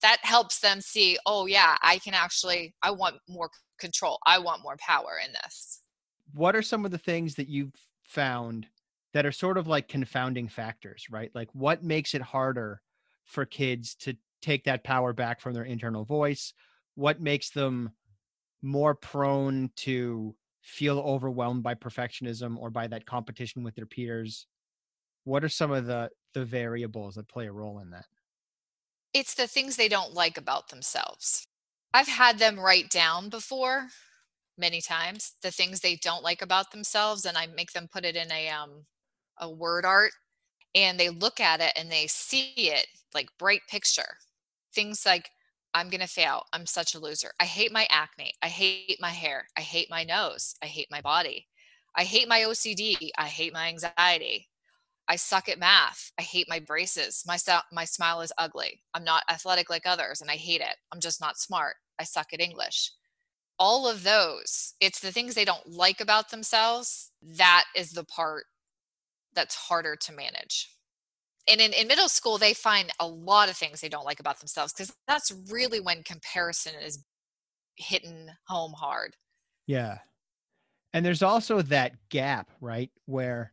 that 0.00 0.18
helps 0.22 0.58
them 0.58 0.80
see, 0.80 1.16
oh, 1.26 1.46
yeah, 1.46 1.76
I 1.82 1.98
can 1.98 2.14
actually, 2.14 2.74
I 2.82 2.90
want 2.90 3.16
more 3.28 3.50
control. 3.78 4.18
I 4.26 4.38
want 4.38 4.62
more 4.62 4.76
power 4.78 5.18
in 5.24 5.32
this. 5.32 5.80
What 6.34 6.56
are 6.56 6.62
some 6.62 6.84
of 6.84 6.90
the 6.90 6.98
things 6.98 7.34
that 7.36 7.48
you've 7.48 7.74
found 8.04 8.66
that 9.12 9.26
are 9.26 9.32
sort 9.32 9.58
of 9.58 9.66
like 9.66 9.88
confounding 9.88 10.48
factors, 10.48 11.06
right? 11.10 11.30
Like 11.34 11.48
what 11.52 11.82
makes 11.82 12.14
it 12.14 12.22
harder 12.22 12.80
for 13.24 13.44
kids 13.44 13.94
to 13.96 14.16
take 14.40 14.64
that 14.64 14.84
power 14.84 15.12
back 15.12 15.40
from 15.40 15.54
their 15.54 15.64
internal 15.64 16.04
voice? 16.04 16.54
What 16.94 17.20
makes 17.20 17.50
them 17.50 17.92
more 18.62 18.94
prone 18.94 19.70
to 19.76 20.34
feel 20.62 20.98
overwhelmed 20.98 21.62
by 21.62 21.74
perfectionism 21.74 22.56
or 22.58 22.70
by 22.70 22.86
that 22.86 23.06
competition 23.06 23.62
with 23.62 23.74
their 23.74 23.86
peers? 23.86 24.46
What 25.24 25.44
are 25.44 25.48
some 25.48 25.70
of 25.70 25.86
the 25.86 26.10
the 26.34 26.44
variables 26.44 27.16
that 27.16 27.28
play 27.28 27.46
a 27.46 27.52
role 27.52 27.78
in 27.80 27.90
that? 27.90 28.06
It's 29.12 29.34
the 29.34 29.46
things 29.46 29.76
they 29.76 29.88
don't 29.88 30.14
like 30.14 30.38
about 30.38 30.68
themselves. 30.68 31.46
I've 31.92 32.08
had 32.08 32.38
them 32.38 32.58
write 32.58 32.88
down 32.88 33.28
before 33.28 33.88
many 34.56 34.80
times 34.80 35.34
the 35.42 35.50
things 35.50 35.80
they 35.80 35.96
don't 35.96 36.22
like 36.22 36.42
about 36.42 36.70
themselves 36.70 37.24
and 37.24 37.36
I 37.36 37.46
make 37.46 37.72
them 37.72 37.88
put 37.88 38.04
it 38.04 38.16
in 38.16 38.30
a 38.30 38.48
um 38.48 38.86
a 39.38 39.50
word 39.50 39.84
art 39.84 40.12
and 40.74 40.98
they 40.98 41.10
look 41.10 41.40
at 41.40 41.60
it 41.60 41.72
and 41.76 41.90
they 41.90 42.06
see 42.06 42.52
it 42.56 42.86
like 43.14 43.28
bright 43.38 43.62
picture. 43.68 44.16
Things 44.74 45.04
like, 45.04 45.30
I'm 45.74 45.88
going 45.88 46.00
to 46.00 46.06
fail. 46.06 46.44
I'm 46.52 46.66
such 46.66 46.94
a 46.94 46.98
loser. 46.98 47.30
I 47.40 47.44
hate 47.44 47.72
my 47.72 47.86
acne. 47.90 48.32
I 48.42 48.48
hate 48.48 48.98
my 49.00 49.10
hair. 49.10 49.46
I 49.56 49.62
hate 49.62 49.88
my 49.90 50.04
nose. 50.04 50.54
I 50.62 50.66
hate 50.66 50.88
my 50.90 51.00
body. 51.00 51.46
I 51.96 52.04
hate 52.04 52.28
my 52.28 52.40
OCD. 52.40 53.10
I 53.16 53.26
hate 53.26 53.52
my 53.52 53.68
anxiety. 53.68 54.48
I 55.08 55.16
suck 55.16 55.48
at 55.48 55.58
math. 55.58 56.12
I 56.18 56.22
hate 56.22 56.46
my 56.48 56.58
braces. 56.58 57.24
My, 57.26 57.36
my 57.72 57.84
smile 57.84 58.20
is 58.20 58.32
ugly. 58.38 58.82
I'm 58.94 59.04
not 59.04 59.24
athletic 59.30 59.68
like 59.68 59.86
others 59.86 60.20
and 60.20 60.30
I 60.30 60.36
hate 60.36 60.60
it. 60.60 60.76
I'm 60.92 61.00
just 61.00 61.20
not 61.20 61.38
smart. 61.38 61.76
I 61.98 62.04
suck 62.04 62.28
at 62.32 62.40
English. 62.40 62.92
All 63.58 63.86
of 63.86 64.02
those, 64.02 64.74
it's 64.80 65.00
the 65.00 65.12
things 65.12 65.34
they 65.34 65.44
don't 65.44 65.66
like 65.68 66.00
about 66.00 66.30
themselves. 66.30 67.10
That 67.22 67.64
is 67.76 67.92
the 67.92 68.04
part 68.04 68.44
that's 69.34 69.54
harder 69.54 69.96
to 69.96 70.12
manage. 70.12 70.68
And 71.48 71.60
in, 71.60 71.72
in 71.72 71.88
middle 71.88 72.08
school 72.08 72.38
they 72.38 72.54
find 72.54 72.90
a 73.00 73.06
lot 73.06 73.48
of 73.48 73.56
things 73.56 73.80
they 73.80 73.88
don't 73.88 74.04
like 74.04 74.20
about 74.20 74.38
themselves 74.38 74.72
because 74.72 74.94
that's 75.08 75.32
really 75.50 75.80
when 75.80 76.02
comparison 76.04 76.74
is 76.84 77.04
hitting 77.76 78.28
home 78.46 78.72
hard. 78.72 79.16
Yeah. 79.66 79.98
And 80.92 81.04
there's 81.04 81.22
also 81.22 81.62
that 81.62 81.94
gap 82.10 82.50
right 82.60 82.90
where 83.06 83.52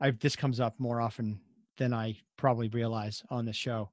i 0.00 0.10
this 0.10 0.36
comes 0.36 0.60
up 0.60 0.78
more 0.78 1.00
often 1.00 1.40
than 1.78 1.92
i 1.92 2.16
probably 2.36 2.68
realize 2.68 3.22
on 3.28 3.44
the 3.44 3.52
show 3.52 3.90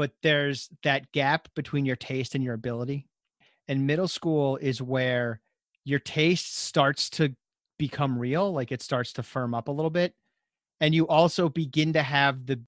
but 0.00 0.12
there's 0.22 0.70
that 0.82 1.12
gap 1.12 1.48
between 1.54 1.84
your 1.84 1.94
taste 1.94 2.34
and 2.34 2.42
your 2.42 2.54
ability. 2.54 3.06
And 3.68 3.86
middle 3.86 4.08
school 4.08 4.56
is 4.56 4.80
where 4.80 5.40
your 5.84 5.98
taste 5.98 6.56
starts 6.56 7.10
to 7.10 7.34
become 7.78 8.18
real 8.18 8.52
like 8.52 8.72
it 8.72 8.82
starts 8.82 9.12
to 9.14 9.22
firm 9.22 9.54
up 9.54 9.68
a 9.68 9.72
little 9.72 9.90
bit 9.90 10.14
and 10.80 10.94
you 10.94 11.06
also 11.06 11.48
begin 11.48 11.92
to 11.92 12.02
have 12.02 12.46
the 12.46 12.60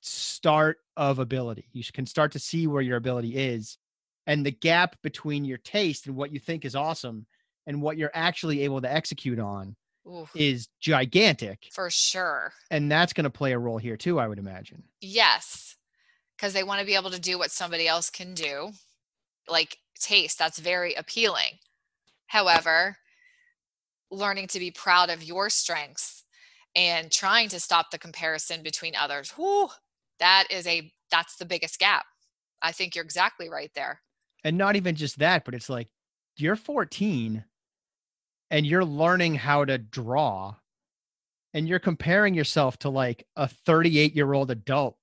start 0.00 0.78
of 0.96 1.18
ability. 1.18 1.68
You 1.72 1.84
can 1.92 2.06
start 2.06 2.32
to 2.32 2.38
see 2.38 2.66
where 2.66 2.82
your 2.82 2.96
ability 2.96 3.36
is 3.36 3.78
and 4.26 4.44
the 4.44 4.50
gap 4.50 4.96
between 5.02 5.44
your 5.44 5.58
taste 5.58 6.06
and 6.06 6.16
what 6.16 6.32
you 6.32 6.40
think 6.40 6.64
is 6.64 6.74
awesome 6.74 7.26
and 7.66 7.82
what 7.82 7.96
you're 7.96 8.10
actually 8.14 8.62
able 8.62 8.80
to 8.80 8.92
execute 8.92 9.38
on 9.38 9.76
Oof. 10.08 10.30
is 10.34 10.68
gigantic. 10.80 11.68
For 11.72 11.90
sure. 11.90 12.52
And 12.70 12.90
that's 12.90 13.12
going 13.12 13.24
to 13.24 13.30
play 13.30 13.52
a 13.52 13.58
role 13.58 13.78
here 13.78 13.96
too, 13.96 14.18
I 14.18 14.26
would 14.26 14.38
imagine. 14.38 14.84
Yes. 15.00 15.76
Cuz 16.38 16.52
they 16.54 16.62
want 16.62 16.80
to 16.80 16.86
be 16.86 16.94
able 16.94 17.10
to 17.10 17.20
do 17.20 17.38
what 17.38 17.50
somebody 17.50 17.86
else 17.86 18.08
can 18.08 18.34
do. 18.34 18.72
Like 19.48 19.78
taste, 19.98 20.38
that's 20.38 20.58
very 20.58 20.94
appealing. 20.94 21.58
However, 22.26 22.96
learning 24.10 24.46
to 24.48 24.58
be 24.58 24.70
proud 24.70 25.10
of 25.10 25.22
your 25.22 25.50
strengths 25.50 26.19
and 26.74 27.10
trying 27.10 27.48
to 27.48 27.60
stop 27.60 27.90
the 27.90 27.98
comparison 27.98 28.62
between 28.62 28.94
others 28.94 29.30
whew, 29.32 29.68
that 30.18 30.44
is 30.50 30.66
a 30.66 30.92
that's 31.10 31.36
the 31.36 31.44
biggest 31.44 31.78
gap 31.78 32.04
i 32.62 32.72
think 32.72 32.94
you're 32.94 33.04
exactly 33.04 33.48
right 33.48 33.72
there 33.74 34.00
and 34.44 34.56
not 34.56 34.76
even 34.76 34.94
just 34.94 35.18
that 35.18 35.44
but 35.44 35.54
it's 35.54 35.68
like 35.68 35.88
you're 36.36 36.56
14 36.56 37.44
and 38.50 38.66
you're 38.66 38.84
learning 38.84 39.34
how 39.34 39.64
to 39.64 39.78
draw 39.78 40.54
and 41.54 41.68
you're 41.68 41.78
comparing 41.78 42.34
yourself 42.34 42.78
to 42.78 42.88
like 42.88 43.26
a 43.36 43.48
38 43.48 44.14
year 44.14 44.32
old 44.32 44.50
adult 44.50 44.96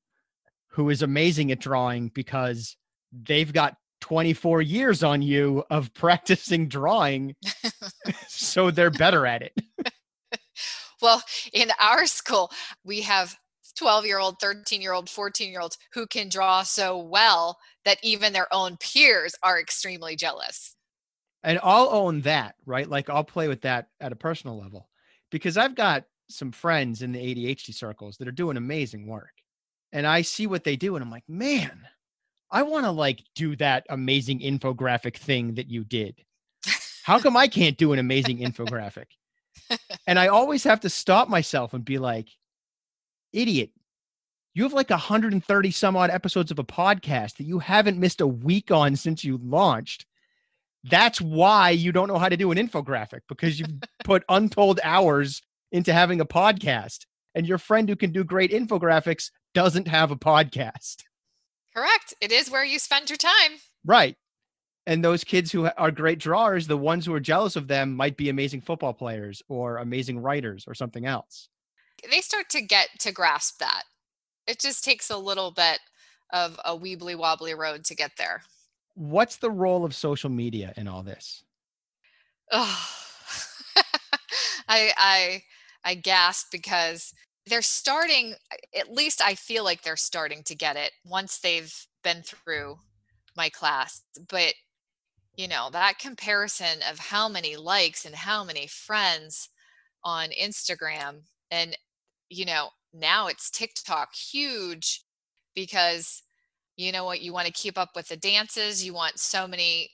who 0.69 0.89
is 0.89 1.01
amazing 1.01 1.51
at 1.51 1.59
drawing 1.59 2.09
because 2.09 2.77
they've 3.11 3.51
got 3.51 3.75
24 4.01 4.61
years 4.61 5.03
on 5.03 5.21
you 5.21 5.63
of 5.69 5.93
practicing 5.95 6.67
drawing 6.67 7.35
so 8.27 8.71
they're 8.71 8.91
better 8.91 9.25
at 9.25 9.41
it. 9.41 9.53
well, 11.01 11.21
in 11.53 11.71
our 11.79 12.05
school, 12.05 12.51
we 12.83 13.01
have 13.01 13.35
12 13.77 14.05
year 14.05 14.19
old, 14.19 14.39
13 14.39 14.81
year 14.81 14.93
old, 14.93 15.09
14 15.09 15.49
year 15.49 15.61
olds 15.61 15.77
who 15.93 16.07
can 16.07 16.29
draw 16.29 16.63
so 16.63 16.97
well 16.97 17.57
that 17.85 17.97
even 18.03 18.33
their 18.33 18.51
own 18.53 18.77
peers 18.77 19.35
are 19.43 19.59
extremely 19.59 20.15
jealous. 20.15 20.75
And 21.43 21.59
I'll 21.63 21.89
own 21.89 22.21
that, 22.21 22.55
right? 22.65 22.89
Like 22.89 23.09
I'll 23.09 23.23
play 23.23 23.47
with 23.47 23.61
that 23.61 23.87
at 24.01 24.11
a 24.11 24.15
personal 24.15 24.59
level 24.59 24.89
because 25.31 25.57
I've 25.57 25.75
got 25.75 26.03
some 26.29 26.51
friends 26.51 27.01
in 27.01 27.11
the 27.11 27.19
ADHD 27.19 27.73
circles 27.73 28.17
that 28.17 28.27
are 28.27 28.33
doing 28.33 28.57
amazing 28.57 29.07
work. 29.07 29.31
And 29.93 30.05
I 30.05 30.21
see 30.21 30.47
what 30.47 30.63
they 30.63 30.75
do 30.75 30.95
and 30.95 31.03
I'm 31.03 31.11
like, 31.11 31.23
man, 31.27 31.87
I 32.51 32.63
want 32.63 32.85
to 32.85 32.91
like 32.91 33.23
do 33.35 33.55
that 33.57 33.85
amazing 33.89 34.39
infographic 34.39 35.17
thing 35.17 35.55
that 35.55 35.69
you 35.69 35.83
did. 35.83 36.15
How 37.03 37.19
come 37.19 37.37
I 37.37 37.47
can't 37.47 37.77
do 37.77 37.93
an 37.93 37.99
amazing 37.99 38.37
infographic? 38.39 39.05
And 40.05 40.17
I 40.17 40.27
always 40.27 40.63
have 40.63 40.81
to 40.81 40.89
stop 40.89 41.27
myself 41.29 41.73
and 41.73 41.83
be 41.83 41.97
like, 41.97 42.29
idiot, 43.33 43.71
you 44.53 44.63
have 44.63 44.73
like 44.73 44.89
130 44.89 45.71
some 45.71 45.95
odd 45.95 46.09
episodes 46.09 46.49
of 46.49 46.59
a 46.59 46.63
podcast 46.63 47.37
that 47.37 47.43
you 47.45 47.59
haven't 47.59 47.99
missed 47.99 48.21
a 48.21 48.27
week 48.27 48.71
on 48.71 48.95
since 48.95 49.23
you 49.23 49.39
launched. 49.43 50.05
That's 50.83 51.19
why 51.21 51.71
you 51.71 51.91
don't 51.91 52.07
know 52.07 52.17
how 52.17 52.29
to 52.29 52.37
do 52.37 52.51
an 52.51 52.57
infographic 52.57 53.21
because 53.27 53.59
you've 53.59 53.69
put 54.03 54.23
untold 54.29 54.79
hours 54.83 55.41
into 55.71 55.93
having 55.93 56.21
a 56.21 56.25
podcast. 56.25 57.05
And 57.35 57.47
your 57.47 57.59
friend 57.59 57.87
who 57.87 57.95
can 57.95 58.11
do 58.11 58.23
great 58.23 58.51
infographics 58.51 59.29
doesn't 59.53 59.87
have 59.87 60.09
a 60.09 60.15
podcast. 60.15 61.03
Correct. 61.75 62.15
It 62.19 62.31
is 62.31 62.49
where 62.49 62.65
you 62.65 62.79
spend 62.79 63.09
your 63.09 63.17
time. 63.17 63.59
Right. 63.85 64.15
And 64.87 65.03
those 65.03 65.25
kids 65.25 65.51
who 65.51 65.69
are 65.77 65.91
great 65.91 66.17
drawers, 66.17 66.65
the 66.65 66.77
ones 66.77 67.05
who 67.05 67.13
are 67.13 67.19
jealous 67.19 67.57
of 67.57 67.67
them 67.67 67.93
might 67.93 68.15
be 68.15 68.29
amazing 68.29 68.61
football 68.61 68.93
players 68.93 69.43
or 69.49 69.77
amazing 69.77 70.17
writers 70.17 70.63
or 70.65 70.73
something 70.73 71.05
else. 71.05 71.49
They 72.09 72.21
start 72.21 72.49
to 72.51 72.61
get 72.61 72.87
to 72.99 73.11
grasp 73.11 73.59
that. 73.59 73.83
It 74.47 74.61
just 74.61 74.85
takes 74.85 75.09
a 75.09 75.17
little 75.17 75.51
bit 75.51 75.79
of 76.31 76.57
a 76.63 76.71
weebly 76.71 77.17
wobbly 77.17 77.53
road 77.53 77.83
to 77.83 77.95
get 77.95 78.11
there. 78.17 78.43
What's 78.95 79.35
the 79.35 79.51
role 79.51 79.83
of 79.83 79.93
social 79.93 80.29
media 80.29 80.73
in 80.77 80.87
all 80.87 81.03
this? 81.03 81.43
Oh, 82.49 82.89
I 84.69 84.93
I 84.97 85.43
I 85.83 85.95
gasp 85.95 86.47
because 86.49 87.13
they're 87.45 87.61
starting 87.61 88.35
at 88.77 88.91
least 88.91 89.21
i 89.21 89.33
feel 89.33 89.63
like 89.63 89.81
they're 89.81 89.95
starting 89.95 90.43
to 90.43 90.53
get 90.53 90.75
it 90.75 90.91
once 91.05 91.39
they've 91.39 91.87
been 92.03 92.21
through 92.21 92.77
my 93.37 93.47
class 93.47 94.01
but 94.27 94.53
you 95.37 95.47
know 95.47 95.69
that 95.71 95.99
comparison 95.99 96.79
of 96.89 96.99
how 96.99 97.29
many 97.29 97.55
likes 97.57 98.05
and 98.05 98.15
how 98.15 98.43
many 98.43 98.67
friends 98.67 99.49
on 100.03 100.29
instagram 100.41 101.21
and 101.51 101.77
you 102.29 102.45
know 102.45 102.69
now 102.93 103.27
it's 103.27 103.51
tiktok 103.51 104.13
huge 104.15 105.03
because 105.55 106.23
you 106.77 106.91
know 106.91 107.05
what 107.05 107.21
you 107.21 107.33
want 107.33 107.47
to 107.47 107.53
keep 107.53 107.77
up 107.77 107.91
with 107.95 108.07
the 108.09 108.17
dances 108.17 108.85
you 108.85 108.93
want 108.93 109.19
so 109.19 109.47
many 109.47 109.89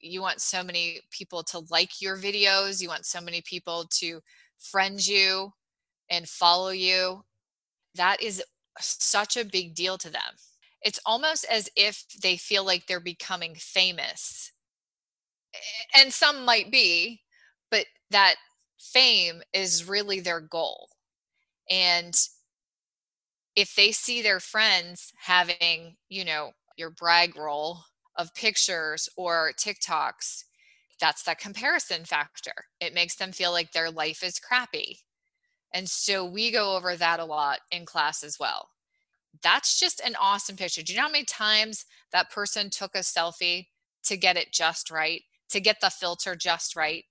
you 0.00 0.20
want 0.22 0.40
so 0.40 0.62
many 0.62 1.00
people 1.10 1.42
to 1.42 1.62
like 1.70 2.00
your 2.00 2.16
videos 2.16 2.82
you 2.82 2.88
want 2.88 3.06
so 3.06 3.20
many 3.20 3.42
people 3.42 3.86
to 3.90 4.20
friend 4.58 5.06
you 5.06 5.52
and 6.10 6.28
follow 6.28 6.70
you, 6.70 7.24
that 7.94 8.22
is 8.22 8.42
such 8.80 9.36
a 9.36 9.44
big 9.44 9.74
deal 9.74 9.98
to 9.98 10.10
them. 10.10 10.22
It's 10.82 11.00
almost 11.06 11.46
as 11.50 11.70
if 11.76 12.04
they 12.22 12.36
feel 12.36 12.64
like 12.64 12.86
they're 12.86 13.00
becoming 13.00 13.54
famous. 13.56 14.52
And 15.96 16.12
some 16.12 16.44
might 16.44 16.70
be, 16.70 17.22
but 17.70 17.86
that 18.10 18.36
fame 18.78 19.42
is 19.52 19.88
really 19.88 20.20
their 20.20 20.40
goal. 20.40 20.88
And 21.70 22.14
if 23.56 23.74
they 23.74 23.92
see 23.92 24.20
their 24.20 24.40
friends 24.40 25.12
having, 25.20 25.96
you 26.08 26.24
know, 26.24 26.50
your 26.76 26.90
brag 26.90 27.36
roll 27.36 27.80
of 28.16 28.34
pictures 28.34 29.08
or 29.16 29.52
TikToks, 29.56 30.44
that's 31.00 31.22
that 31.24 31.38
comparison 31.38 32.04
factor. 32.04 32.54
It 32.80 32.94
makes 32.94 33.16
them 33.16 33.32
feel 33.32 33.52
like 33.52 33.72
their 33.72 33.90
life 33.90 34.22
is 34.22 34.38
crappy. 34.38 35.00
And 35.72 35.88
so 35.88 36.24
we 36.24 36.50
go 36.50 36.76
over 36.76 36.96
that 36.96 37.20
a 37.20 37.24
lot 37.24 37.60
in 37.70 37.84
class 37.84 38.22
as 38.22 38.38
well. 38.38 38.68
That's 39.42 39.78
just 39.80 40.00
an 40.00 40.14
awesome 40.20 40.56
picture. 40.56 40.82
Do 40.82 40.92
you 40.92 40.96
know 40.98 41.06
how 41.06 41.10
many 41.12 41.24
times 41.24 41.86
that 42.12 42.30
person 42.30 42.70
took 42.70 42.94
a 42.94 43.00
selfie 43.00 43.66
to 44.04 44.16
get 44.16 44.36
it 44.36 44.52
just 44.52 44.90
right, 44.90 45.22
to 45.54 45.60
get 45.60 45.80
the 45.80 45.88
filter 45.90 46.34
just 46.34 46.74
right, 46.74 47.04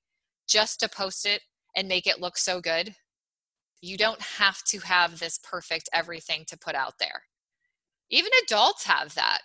just 0.47 0.81
to 0.81 0.89
post 0.89 1.25
it 1.25 1.41
and 1.75 1.87
make 1.87 2.05
it 2.05 2.19
look 2.19 2.37
so 2.37 2.59
good? 2.59 2.93
You 3.81 3.97
don't 3.97 4.21
have 4.21 4.63
to 4.65 4.79
have 4.79 5.19
this 5.19 5.39
perfect 5.39 5.89
everything 5.93 6.43
to 6.47 6.57
put 6.57 6.75
out 6.75 6.95
there. 6.99 7.23
Even 8.09 8.31
adults 8.43 8.83
have 8.83 9.15
that. 9.15 9.39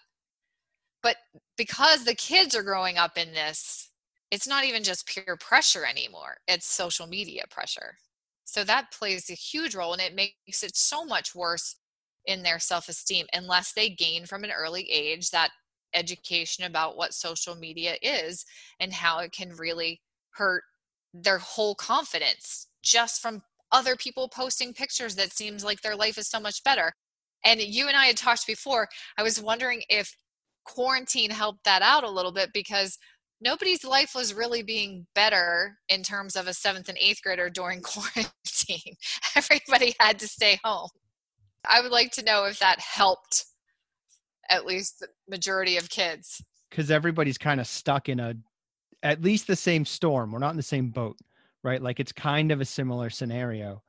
But 1.01 1.17
because 1.57 2.05
the 2.05 2.17
kids 2.17 2.57
are 2.57 2.63
growing 2.65 2.99
up 2.99 3.17
in 3.17 3.33
this, 3.33 3.91
it's 4.33 4.49
not 4.49 4.65
even 4.65 4.83
just 4.83 5.07
peer 5.07 5.37
pressure 5.41 5.87
anymore, 5.87 6.39
it's 6.49 6.67
social 6.67 7.07
media 7.07 7.45
pressure. 7.49 7.99
So 8.45 8.65
that 8.65 8.91
plays 8.91 9.31
a 9.31 9.35
huge 9.35 9.77
role 9.77 9.93
and 9.93 10.03
it 10.03 10.15
makes 10.15 10.63
it 10.65 10.77
so 10.77 11.05
much 11.05 11.35
worse 11.35 11.77
in 12.27 12.43
their 12.43 12.59
self 12.59 12.89
esteem 12.89 13.27
unless 13.33 13.73
they 13.73 13.91
gain 13.91 14.27
from 14.27 14.43
an 14.43 14.51
early 14.51 14.91
age 14.91 15.31
that 15.31 15.51
education 15.95 16.65
about 16.65 16.97
what 16.97 17.15
social 17.15 17.55
media 17.55 17.97
is 18.03 18.45
and 18.81 18.93
how 18.93 19.19
it 19.19 19.33
can 19.33 19.51
really 19.57 20.01
hurt 20.31 20.63
their 21.15 21.39
whole 21.39 21.75
confidence 21.75 22.69
just 22.83 23.21
from 23.21 23.43
other 23.73 23.97
people 23.97 24.29
posting 24.29 24.73
pictures 24.73 25.15
that 25.17 25.33
seems 25.33 25.65
like 25.65 25.81
their 25.81 25.97
life 25.97 26.19
is 26.19 26.29
so 26.29 26.41
much 26.41 26.63
better. 26.65 26.93
And 27.45 27.61
you 27.61 27.87
and 27.89 27.97
I 27.97 28.07
had 28.07 28.17
talked 28.17 28.47
before, 28.47 28.89
I 29.17 29.23
was 29.23 29.41
wondering 29.41 29.83
if 29.89 30.15
quarantine 30.65 31.31
helped 31.31 31.65
that 31.65 31.83
out 31.83 32.05
a 32.05 32.11
little 32.11 32.33
bit 32.33 32.51
because 32.53 32.99
nobody's 33.41 33.85
life 33.85 34.13
was 34.15 34.35
really 34.35 34.63
being 34.63 35.07
better 35.15 35.79
in 35.89 36.03
terms 36.03 36.37
of 36.37 36.47
a 36.47 36.55
seventh 36.55 36.89
and 36.89 36.99
eighth 37.01 37.23
grader 37.23 37.49
during 37.49 37.81
quarantine. 37.83 38.95
Everybody 39.37 39.95
had 40.01 40.19
to 40.21 40.29
stay 40.29 40.59
home. 40.65 40.89
I 41.69 41.81
would 41.81 41.93
like 41.93 42.13
to 42.13 42.25
know 42.25 42.45
if 42.45 42.59
that 42.61 42.81
helped 42.81 43.45
at 44.49 44.67
least 44.67 45.01
the 45.01 45.09
majority 45.29 45.77
of 45.77 45.89
kids. 45.89 46.43
Because 46.71 46.91
everybody's 46.91 47.39
kind 47.39 47.61
of 47.61 47.67
stuck 47.67 48.09
in 48.09 48.21
a, 48.21 48.35
at 49.03 49.23
least 49.23 49.47
the 49.47 49.57
same 49.57 49.85
storm. 49.85 50.33
We're 50.33 50.39
not 50.39 50.51
in 50.51 50.57
the 50.57 50.63
same 50.63 50.91
boat, 50.91 51.17
right? 51.63 51.83
Like 51.83 52.01
it's 52.01 52.13
kind 52.13 52.53
of 52.53 52.61
a 52.61 52.65
similar 52.65 53.11
scenario. 53.11 53.83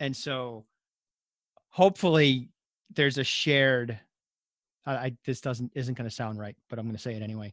And 0.00 0.16
so 0.16 0.64
hopefully 1.70 2.48
there's 2.94 3.18
a 3.18 3.24
shared, 3.24 3.98
I, 4.86 4.94
I 4.94 5.16
this 5.24 5.40
doesn't, 5.40 5.72
isn't 5.74 5.94
going 5.94 6.08
to 6.08 6.14
sound 6.14 6.38
right, 6.38 6.56
but 6.68 6.78
I'm 6.78 6.86
going 6.86 6.96
to 6.96 7.02
say 7.02 7.14
it 7.14 7.22
anyway 7.22 7.52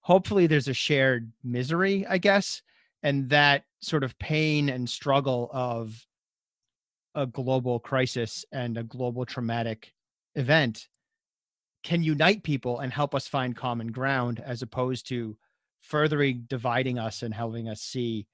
hopefully 0.00 0.46
there's 0.46 0.68
a 0.68 0.74
shared 0.74 1.30
misery, 1.44 2.06
I 2.08 2.18
guess, 2.18 2.62
and 3.02 3.28
that 3.30 3.64
sort 3.80 4.04
of 4.04 4.18
pain 4.18 4.68
and 4.68 4.88
struggle 4.88 5.50
of 5.52 6.06
a 7.14 7.26
global 7.26 7.78
crisis 7.78 8.44
and 8.52 8.76
a 8.78 8.82
global 8.82 9.24
traumatic 9.24 9.92
event 10.34 10.88
can 11.82 12.02
unite 12.02 12.42
people 12.42 12.80
and 12.80 12.92
help 12.92 13.14
us 13.14 13.26
find 13.26 13.56
common 13.56 13.90
ground 13.92 14.42
as 14.44 14.62
opposed 14.62 15.08
to 15.08 15.36
furthering 15.80 16.44
dividing 16.46 16.98
us 16.98 17.22
and 17.22 17.32
helping 17.32 17.68
us 17.68 17.80
see 17.80 18.26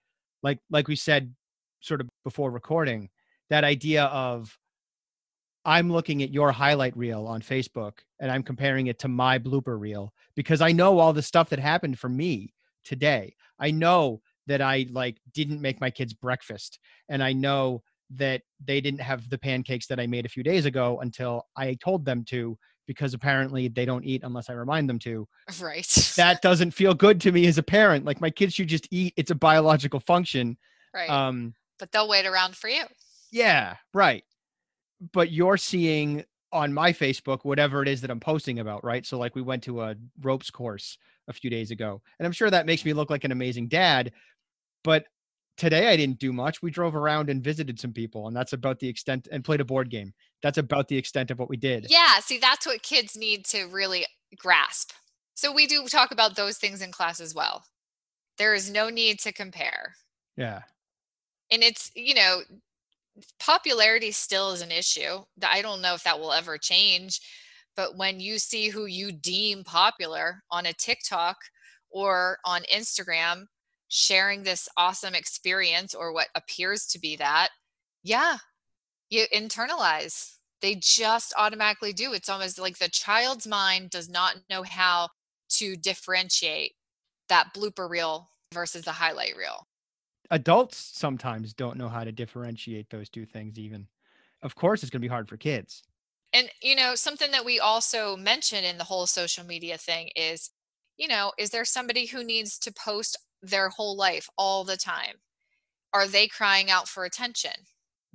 like 0.43 0.59
like 0.71 0.89
we 0.89 0.97
said 0.97 1.35
sort 1.81 2.01
of 2.01 2.09
before 2.25 2.51
recording 2.51 3.09
that 3.51 3.65
idea 3.65 4.05
of 4.07 4.59
I'm 5.65 5.91
looking 5.91 6.23
at 6.23 6.33
your 6.33 6.53
highlight 6.53 6.97
reel 6.97 7.27
on 7.27 7.43
Facebook 7.43 7.99
and 8.21 8.31
I'm 8.31 8.45
comparing 8.45 8.87
it 8.87 9.01
to 9.01 9.09
my 9.09 9.39
blooper 9.39 9.79
reel 9.79 10.13
because 10.37 10.61
I 10.61 10.71
know 10.71 11.01
all 11.01 11.13
the 11.13 11.23
stuff 11.23 11.49
that 11.51 11.59
happened 11.59 11.99
for 11.99 12.09
me 12.09 12.55
today. 12.85 13.35
I 13.59 13.73
know 13.73 14.23
that 14.47 14.63
I 14.63 14.87
like 14.93 15.19
didn't 15.35 15.61
make 15.61 15.81
my 15.81 15.91
kids 15.91 16.15
breakfast 16.15 16.79
and 17.09 17.23
I 17.23 17.33
know 17.33 17.83
that 18.11 18.43
they 18.65 18.81
didn't 18.81 19.01
have 19.01 19.29
the 19.29 19.39
pancakes 19.39 19.87
that 19.89 19.99
I 19.99 20.07
made 20.07 20.27
a 20.27 20.29
few 20.29 20.43
days 20.43 20.65
ago 20.65 21.01
until 21.01 21.47
I 21.57 21.75
told 21.75 22.05
them 22.05 22.25
to 22.27 22.57
because 22.87 23.15
apparently 23.15 23.67
they 23.67 23.85
don't 23.85 24.05
eat 24.05 24.23
unless 24.23 24.49
I 24.49 24.53
remind 24.53 24.89
them 24.89 25.01
to. 25.01 25.27
Right. 25.61 26.13
that 26.17 26.41
doesn't 26.41 26.71
feel 26.71 26.95
good 26.95 27.21
to 27.23 27.33
me 27.33 27.47
as 27.47 27.59
a 27.59 27.63
parent. 27.63 28.05
Like 28.05 28.21
my 28.21 28.31
kids 28.31 28.55
should 28.55 28.69
just 28.69 28.87
eat. 28.93 29.13
It's 29.17 29.33
a 29.33 29.35
biological 29.35 30.01
function. 30.01 30.57
Right. 30.95 31.11
Um 31.11 31.55
but 31.79 31.93
they'll 31.93 32.09
wait 32.09 32.27
around 32.27 32.57
for 32.57 32.69
you. 32.69 32.85
Yeah, 33.33 33.77
right 33.93 34.23
but 35.13 35.31
you're 35.31 35.57
seeing 35.57 36.25
on 36.53 36.73
my 36.73 36.93
Facebook 36.93 37.41
whatever 37.43 37.83
it 37.83 37.89
is 37.89 38.01
that 38.01 38.11
I'm 38.11 38.21
posting 38.21 38.61
about, 38.61 38.85
right? 38.85 39.05
So 39.05 39.19
like 39.19 39.35
we 39.35 39.43
went 39.43 39.63
to 39.65 39.83
a 39.83 39.97
ropes 40.23 40.51
course 40.51 40.97
a 41.29 41.33
few 41.33 41.51
days 41.51 41.71
ago, 41.71 42.01
and 42.19 42.27
I'm 42.27 42.33
sure 42.33 42.51
that 42.51 42.67
makes 42.67 42.85
me 42.85 42.93
look 42.93 43.11
like 43.11 43.25
an 43.25 43.33
amazing 43.33 43.69
dad, 43.69 44.13
but 44.85 45.05
today 45.57 45.89
I 45.89 45.97
didn't 45.97 46.19
do 46.19 46.33
much. 46.33 46.63
We 46.63 46.71
drove 46.71 46.95
around 46.95 47.31
and 47.31 47.43
visited 47.43 47.81
some 47.81 47.93
people, 47.93 48.29
and 48.29 48.37
that's 48.37 48.53
about 48.53 48.79
the 48.79 48.89
extent 48.89 49.29
and 49.31 49.45
played 49.45 49.61
a 49.61 49.65
board 49.65 49.91
game. 49.91 50.13
That's 50.43 50.59
about 50.59 50.89
the 50.89 50.97
extent 50.97 51.31
of 51.31 51.39
what 51.39 51.49
we 51.49 51.57
did. 51.57 51.87
Yeah, 51.89 52.19
see 52.21 52.39
that's 52.39 52.67
what 52.67 52.83
kids 52.83 53.17
need 53.17 53.45
to 53.47 53.65
really 53.67 54.07
grasp. 54.39 54.93
So 55.35 55.53
we 55.53 55.67
do 55.67 55.87
talk 55.87 56.13
about 56.13 56.37
those 56.37 56.59
things 56.59 56.83
in 56.83 56.93
class 56.93 57.21
as 57.21 57.35
well. 57.35 57.65
There 58.39 58.55
is 58.55 58.71
no 58.71 58.89
need 58.89 59.19
to 59.21 59.33
compare. 59.33 59.95
Yeah. 60.37 60.63
And 61.51 61.63
it's, 61.63 61.91
you 61.95 62.15
know, 62.15 62.41
popularity 63.39 64.13
still 64.13 64.53
is 64.53 64.63
an 64.63 64.71
issue. 64.71 65.25
I 65.47 65.63
don't 65.63 65.83
know 65.83 65.95
if 65.95 66.05
that 66.05 66.19
will 66.19 66.33
ever 66.33 66.59
change. 66.59 67.21
But 67.77 67.97
when 67.97 68.21
you 68.21 68.39
see 68.39 68.69
who 68.69 68.87
you 68.87 69.13
deem 69.13 69.63
popular 69.63 70.43
on 70.51 70.67
a 70.67 70.73
TikTok 70.73 71.37
or 71.91 72.39
on 72.45 72.63
Instagram 72.75 73.47
sharing 73.89 74.43
this 74.43 74.69
awesome 74.77 75.15
experience 75.15 75.95
or 75.95 76.13
what 76.13 76.29
appears 76.35 76.87
to 76.87 76.99
be 76.99 77.17
that, 77.17 77.51
yeah, 78.03 78.39
you 79.11 79.27
internalize. 79.35 80.35
They 80.63 80.77
just 80.77 81.35
automatically 81.37 81.93
do. 81.93 82.13
It's 82.13 82.29
almost 82.29 82.59
like 82.59 82.79
the 82.79 82.89
child's 82.89 83.47
mind 83.47 83.91
does 83.91 84.09
not 84.09 84.37
know 84.49 84.63
how 84.63 85.09
to 85.51 85.77
differentiate 85.77 86.73
that 87.29 87.55
blooper 87.55 87.89
reel 87.89 88.29
versus 88.53 88.83
the 88.83 88.93
highlight 88.93 89.37
reel. 89.37 89.67
Adults 90.31 90.77
sometimes 90.95 91.53
don't 91.53 91.77
know 91.77 91.89
how 91.89 92.05
to 92.05 92.11
differentiate 92.11 92.91
those 92.91 93.09
two 93.09 93.27
things, 93.27 93.59
even. 93.59 93.87
Of 94.43 94.55
course, 94.55 94.83
it's 94.83 94.91
going 94.91 95.01
to 95.01 95.07
be 95.07 95.11
hard 95.11 95.29
for 95.29 95.37
kids. 95.37 95.83
And, 96.33 96.51
you 96.61 96.75
know, 96.75 96.95
something 96.95 97.31
that 97.31 97.45
we 97.45 97.61
also 97.61 98.17
mention 98.17 98.65
in 98.65 98.79
the 98.79 98.85
whole 98.85 99.07
social 99.07 99.45
media 99.45 99.79
thing 99.79 100.11
is, 100.17 100.51
you 100.97 101.07
know, 101.07 101.33
is 101.39 101.51
there 101.51 101.65
somebody 101.65 102.07
who 102.07 102.25
needs 102.25 102.59
to 102.61 102.73
post 102.73 103.17
their 103.51 103.69
whole 103.69 103.97
life 103.97 104.29
all 104.37 104.65
the 104.65 104.77
time? 104.77 105.17
Are 105.93 106.07
they 106.07 106.29
crying 106.29 106.71
out 106.71 106.89
for 106.89 107.05
attention? 107.05 107.53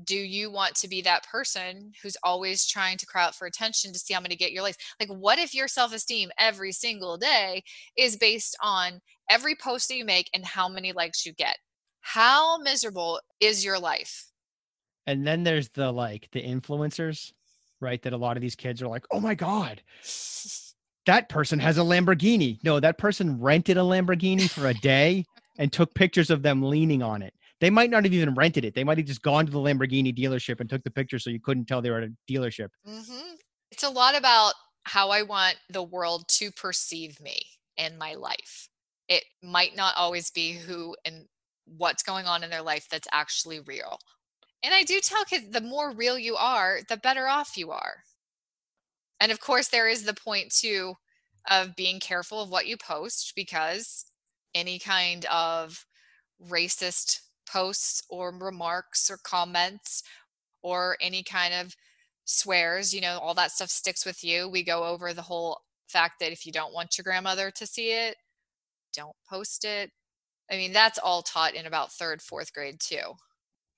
do 0.06 0.15
you 0.15 0.52
want 0.52 0.76
to 0.76 0.88
be 0.88 1.02
that 1.02 1.28
person 1.28 1.91
who's 2.02 2.17
always 2.24 2.65
trying 2.65 2.98
to 2.98 3.06
cry 3.06 3.24
out 3.24 3.36
for 3.36 3.46
attention 3.46 3.94
to 3.94 4.00
see 4.00 4.13
how 4.13 4.20
many 4.20 4.36
get 4.36 4.52
your 4.52 4.63
likes? 4.63 4.78
Like, 5.00 5.10
what 5.10 5.39
if 5.39 5.54
your 5.54 5.67
self 5.67 5.94
esteem 5.94 6.32
every 6.39 6.72
single 6.72 7.17
day 7.17 7.63
is 7.98 8.17
based 8.17 8.58
on 8.62 9.02
every 9.30 9.56
post 9.56 9.89
that 9.89 9.98
you 9.98 10.06
make 10.06 10.30
and 10.34 10.46
how 10.46 10.67
many 10.67 10.91
likes 10.91 11.26
you 11.26 11.34
get? 11.34 11.58
How 12.02 12.58
miserable 12.58 13.20
is 13.39 13.63
your 13.63 13.80
life? 13.80 14.28
And 15.08 15.26
then 15.26 15.44
there's 15.44 15.70
the 15.70 15.91
like 15.91 16.30
the 16.32 16.41
influencers, 16.41 17.32
right? 17.80 18.02
That 18.02 18.13
a 18.13 18.17
lot 18.17 18.38
of 18.38 18.41
these 18.41 18.56
kids 18.56 18.82
are 18.82 18.88
like, 18.88 19.06
oh 19.12 19.20
my 19.20 19.36
God, 19.36 19.82
that 21.06 21.30
person 21.30 21.60
has 21.60 21.78
a 21.78 21.82
Lamborghini. 21.82 22.60
No, 22.64 22.80
that 22.80 22.98
person 22.98 23.40
rented 23.40 23.78
a 23.78 23.82
Lamborghini 23.82 24.50
for 24.50 24.68
a 24.68 24.74
day 24.74 25.26
and 25.58 25.72
took 25.72 25.94
pictures 25.94 26.30
of 26.30 26.44
them 26.44 26.62
leaning 26.62 27.02
on 27.02 27.22
it. 27.22 27.34
They 27.60 27.70
might 27.70 27.92
not 27.92 28.04
have 28.04 28.14
even 28.14 28.34
rented 28.34 28.66
it. 28.66 28.74
They 28.74 28.84
might 28.84 28.98
have 28.98 29.08
just 29.08 29.22
gone 29.22 29.46
to 29.46 29.52
the 29.52 29.60
Lamborghini 29.60 30.16
dealership 30.18 30.60
and 30.60 30.70
took 30.70 30.84
the 30.84 30.92
picture 30.92 31.20
so 31.20 31.30
you 31.30 31.40
couldn't 31.40 31.66
tell 31.66 31.82
they 31.82 31.92
were 31.92 32.02
at 32.02 32.10
a 32.10 32.14
dealership. 32.32 32.70
Mm-hmm. 32.88 33.36
It's 33.72 33.84
a 33.84 33.90
lot 33.90 34.18
about 34.18 34.54
how 34.84 35.10
I 35.10 35.22
want 35.22 35.58
the 35.70 35.84
world 35.84 36.26
to 36.28 36.52
perceive 36.52 37.20
me 37.22 37.42
and 37.78 38.00
my 38.00 38.16
life. 38.16 38.68
It 39.08 39.24
might 39.44 39.76
not 39.76 39.96
always 39.96 40.32
be 40.32 40.54
who 40.54 40.96
and 41.06 41.26
what's 41.66 42.04
going 42.04 42.26
on 42.26 42.44
in 42.44 42.50
their 42.50 42.62
life 42.62 42.88
that's 42.90 43.08
actually 43.12 43.60
real. 43.60 44.00
And 44.64 44.74
I 44.74 44.84
do 44.84 45.00
tell 45.00 45.26
kids 45.26 45.46
the 45.52 45.62
more 45.62 45.92
real 45.92 46.18
you 46.18 46.36
are, 46.36 46.80
the 46.90 46.98
better 46.98 47.28
off 47.28 47.58
you 47.58 47.72
are. 47.72 48.04
And 49.22 49.32
of 49.32 49.40
course, 49.40 49.70
there 49.70 49.88
is 49.88 50.04
the 50.04 50.14
point 50.14 50.52
too 50.52 50.96
of 51.50 51.76
being 51.76 52.00
careful 52.00 52.42
of 52.42 52.50
what 52.50 52.68
you 52.68 52.76
post 52.76 53.34
because 53.36 54.06
any 54.54 54.80
kind 54.80 55.26
of 55.26 55.86
racist 56.50 57.22
posts 57.48 58.02
or 58.10 58.32
remarks 58.38 59.10
or 59.10 59.18
comments 59.24 60.04
or 60.62 60.98
any 61.00 61.24
kind 61.24 61.54
of 61.54 61.76
swears, 62.26 62.94
you 62.94 63.02
know, 63.02 63.20
all 63.20 63.34
that 63.36 63.52
stuff 63.52 63.70
sticks 63.70 64.06
with 64.06 64.24
you. 64.24 64.50
We 64.50 64.64
go 64.64 64.84
over 64.84 65.14
the 65.14 65.22
whole 65.22 65.62
fact 65.88 66.20
that 66.20 66.32
if 66.32 66.46
you 66.46 66.52
don't 66.52 66.74
want 66.74 66.98
your 66.98 67.04
grandmother 67.04 67.52
to 67.52 67.68
see 67.68 67.92
it, 67.92 68.16
don't 68.94 69.16
post 69.30 69.66
it. 69.66 69.92
I 70.52 70.56
mean, 70.56 70.74
that's 70.74 71.00
all 71.00 71.22
taught 71.22 71.56
in 71.56 71.66
about 71.66 71.92
third, 71.92 72.22
fourth 72.22 72.54
grade 72.54 72.80
too. 72.80 73.14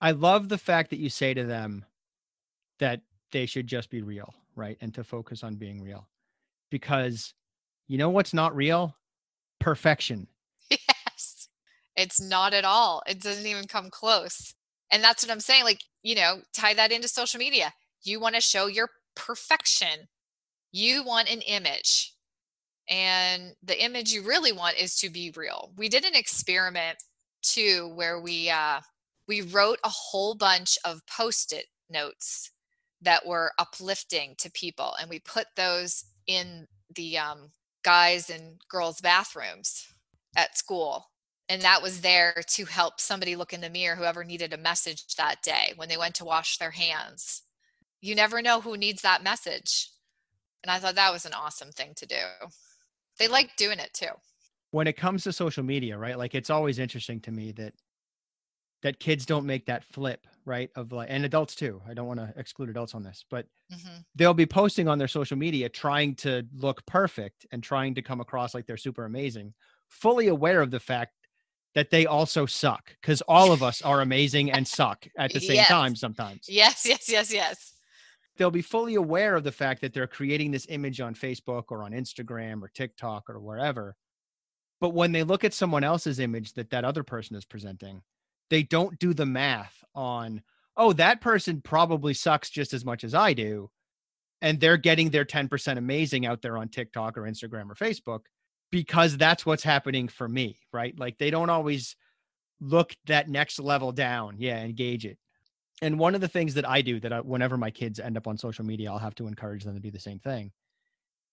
I 0.02 0.12
love 0.12 0.50
the 0.50 0.58
fact 0.58 0.90
that 0.90 1.00
you 1.00 1.10
say 1.10 1.34
to 1.34 1.44
them 1.44 1.86
that 2.80 3.02
they 3.32 3.46
should 3.46 3.68
just 3.68 3.90
be 3.90 4.02
real, 4.02 4.34
right? 4.56 4.78
And 4.82 4.94
to 4.96 5.04
focus 5.04 5.44
on 5.44 5.56
being 5.56 5.82
real. 5.82 6.08
Because 6.70 7.34
you 7.88 7.98
know 7.98 8.10
what's 8.10 8.34
not 8.34 8.56
real? 8.56 8.96
Perfection. 9.60 10.28
Yes. 10.70 11.48
It's 11.96 12.20
not 12.20 12.56
at 12.56 12.66
all. 12.66 13.04
It 13.08 13.22
doesn't 13.22 13.46
even 13.46 13.68
come 13.68 13.92
close. 13.92 14.56
And 14.92 15.04
that's 15.04 15.24
what 15.24 15.32
I'm 15.32 15.40
saying. 15.40 15.64
Like, 15.64 15.82
you 16.02 16.16
know, 16.16 16.42
tie 16.52 16.74
that 16.74 16.92
into 16.92 17.08
social 17.08 17.38
media. 17.38 17.72
You 18.04 18.20
want 18.20 18.34
to 18.34 18.42
show 18.42 18.66
your 18.66 18.90
perfection. 19.16 20.08
You 20.72 21.04
want 21.04 21.32
an 21.32 21.42
image. 21.42 22.16
And 22.90 23.54
the 23.62 23.82
image 23.84 24.12
you 24.12 24.24
really 24.24 24.52
want 24.52 24.78
is 24.78 24.96
to 24.98 25.10
be 25.10 25.32
real. 25.36 25.72
We 25.78 25.88
did 25.88 26.04
an 26.04 26.16
experiment 26.16 26.98
too 27.44 27.92
where 27.96 28.20
we 28.20 28.50
uh 28.50 28.80
we 29.28 29.42
wrote 29.42 29.80
a 29.84 29.90
whole 29.90 30.34
bunch 30.34 30.78
of 30.86 31.06
post-it 31.06 31.66
notes 31.90 32.52
that 33.04 33.26
were 33.26 33.52
uplifting 33.60 34.36
to 34.38 34.52
people 34.52 34.94
and 35.00 35.10
we 35.10 35.20
put 35.20 35.48
those 35.56 36.06
in 36.28 36.68
the 36.96 37.18
um, 37.18 37.52
guys 37.84 38.30
and 38.30 38.60
girls 38.70 39.02
bathrooms 39.02 39.88
at 40.36 40.58
school 40.58 41.10
and 41.50 41.62
that 41.62 41.82
was 41.82 42.02
there 42.02 42.42
to 42.48 42.66
help 42.66 43.00
somebody 43.00 43.36
look 43.36 43.54
in 43.54 43.62
the 43.62 43.70
mirror 43.70 43.96
whoever 43.96 44.24
needed 44.24 44.54
a 44.54 44.58
message 44.58 45.16
that 45.16 45.42
day 45.44 45.74
when 45.76 45.90
they 45.90 45.98
went 45.98 46.16
to 46.16 46.26
wash 46.26 46.58
their 46.58 46.72
hands. 46.72 47.44
You 48.02 48.16
never 48.16 48.42
know 48.42 48.62
who 48.62 48.78
needs 48.78 49.02
that 49.02 49.24
message 49.24 49.90
and 50.64 50.72
i 50.72 50.80
thought 50.80 50.96
that 50.96 51.14
was 51.14 51.26
an 51.26 51.34
awesome 51.34 51.72
thing 51.72 51.94
to 51.98 52.06
do. 52.06 52.16
They 53.20 53.28
like 53.28 53.56
doing 53.58 53.80
it 53.80 53.94
too. 53.94 54.08
When 54.72 54.88
it 54.88 54.98
comes 54.98 55.24
to 55.24 55.34
social 55.34 55.64
media 55.64 55.98
right 55.98 56.18
like 56.18 56.36
it's 56.36 56.50
always 56.50 56.80
interesting 56.80 57.20
to 57.22 57.32
me 57.32 57.52
that 57.54 57.74
that 58.84 59.00
kids 59.00 59.26
don't 59.26 59.46
make 59.46 59.66
that 59.66 59.84
flip 59.84 60.28
right 60.46 60.70
of 60.76 60.92
like 60.92 61.08
and 61.10 61.26
adults 61.26 61.56
too 61.56 61.82
i 61.88 61.94
don't 61.94 62.08
want 62.08 62.20
to 62.20 62.34
exclude 62.38 62.70
adults 62.70 62.94
on 62.94 63.04
this 63.04 63.26
but 63.30 63.48
mm-hmm. 63.74 63.98
they'll 64.16 64.34
be 64.34 64.46
posting 64.46 64.88
on 64.88 64.98
their 64.98 65.08
social 65.08 65.38
media 65.38 65.68
trying 65.68 66.14
to 66.14 66.46
look 66.56 66.86
perfect 66.86 67.46
and 67.52 67.64
trying 67.64 67.96
to 67.96 68.02
come 68.02 68.20
across 68.20 68.54
like 68.54 68.66
they're 68.68 68.78
super 68.78 69.06
amazing 69.06 69.54
fully 69.90 70.28
aware 70.28 70.62
of 70.62 70.70
the 70.70 70.80
fact 70.80 71.14
that 71.76 71.90
they 71.90 72.06
also 72.06 72.46
suck 72.46 72.96
because 73.02 73.22
all 73.24 73.52
of 73.52 73.64
us 73.64 73.82
are 73.82 74.02
amazing 74.02 74.52
and 74.52 74.68
suck 74.68 75.08
at 75.18 75.34
the 75.34 75.40
same 75.40 75.56
yes. 75.56 75.68
time 75.68 75.96
sometimes. 75.96 76.46
Yes, 76.48 76.86
yes, 76.86 77.10
yes, 77.10 77.34
yes. 77.34 77.74
They'll 78.38 78.52
be 78.52 78.62
fully 78.62 78.96
aware 78.96 79.36
of 79.36 79.44
the 79.44 79.52
fact 79.52 79.82
that 79.82 79.94
they're 79.94 80.08
creating 80.08 80.52
this 80.52 80.66
image 80.70 81.02
on 81.02 81.14
Facebook 81.14 81.66
or 81.70 81.84
on 81.84 81.92
Instagram 81.92 82.62
or 82.62 82.70
TikTok 82.70 83.30
or 83.30 83.40
wherever. 83.40 83.96
But 84.82 84.90
when 84.90 85.12
they 85.12 85.24
look 85.24 85.44
at 85.44 85.54
someone 85.54 85.84
else's 85.84 86.20
image 86.20 86.54
that 86.54 86.70
that 86.72 86.84
other 86.84 87.04
person 87.04 87.36
is 87.36 87.46
presenting, 87.46 88.02
they 88.54 88.64
don't 88.64 89.00
do 89.00 89.16
the 89.16 89.26
math 89.26 89.84
on, 89.96 90.44
oh, 90.78 90.94
that 90.94 91.22
person 91.22 91.60
probably 91.60 92.14
sucks 92.14 92.52
just 92.52 92.72
as 92.72 92.86
much 92.86 93.04
as 93.04 93.16
I 93.16 93.34
do. 93.34 93.72
And 94.44 94.60
they're 94.60 94.78
getting 94.78 95.10
their 95.10 95.26
10% 95.26 95.78
amazing 95.78 96.28
out 96.28 96.44
there 96.44 96.58
on 96.58 96.68
TikTok 96.68 97.18
or 97.18 97.24
Instagram 97.24 97.72
or 97.72 97.76
Facebook 97.76 98.26
because 98.72 99.18
that's 99.18 99.46
what's 99.46 99.64
happening 99.64 100.08
for 100.08 100.28
me, 100.28 100.60
right? 100.72 100.98
Like 101.00 101.18
they 101.18 101.32
don't 101.32 101.50
always 101.50 101.96
look 102.62 102.94
that 103.08 103.28
next 103.28 103.60
level 103.60 103.92
down. 103.92 104.36
Yeah, 104.38 104.62
engage 104.62 105.06
it. 105.06 105.18
And 105.82 105.98
one 105.98 106.14
of 106.14 106.22
the 106.22 106.28
things 106.28 106.54
that 106.54 106.70
I 106.70 106.82
do 106.82 107.00
that 107.00 107.12
I, 107.12 107.22
whenever 107.22 107.58
my 107.58 107.72
kids 107.72 108.00
end 108.00 108.18
up 108.18 108.28
on 108.28 108.38
social 108.38 108.66
media, 108.66 108.92
I'll 108.92 109.00
have 109.00 109.16
to 109.16 109.28
encourage 109.28 109.64
them 109.64 109.74
to 109.74 109.82
do 109.82 109.92
the 109.92 110.00
same 110.00 110.20
thing. 110.20 110.52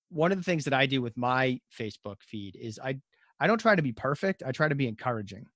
One 0.08 0.32
of 0.32 0.38
the 0.38 0.44
things 0.44 0.64
that 0.64 0.74
I 0.74 0.86
do 0.86 1.02
with 1.02 1.16
my 1.18 1.60
Facebook 1.78 2.22
feed 2.22 2.56
is 2.56 2.78
I 2.82 3.00
I 3.38 3.46
don't 3.46 3.60
try 3.60 3.74
to 3.74 3.82
be 3.82 3.92
perfect. 3.92 4.42
I 4.44 4.52
try 4.52 4.68
to 4.68 4.74
be 4.74 4.88
encouraging. 4.88 5.46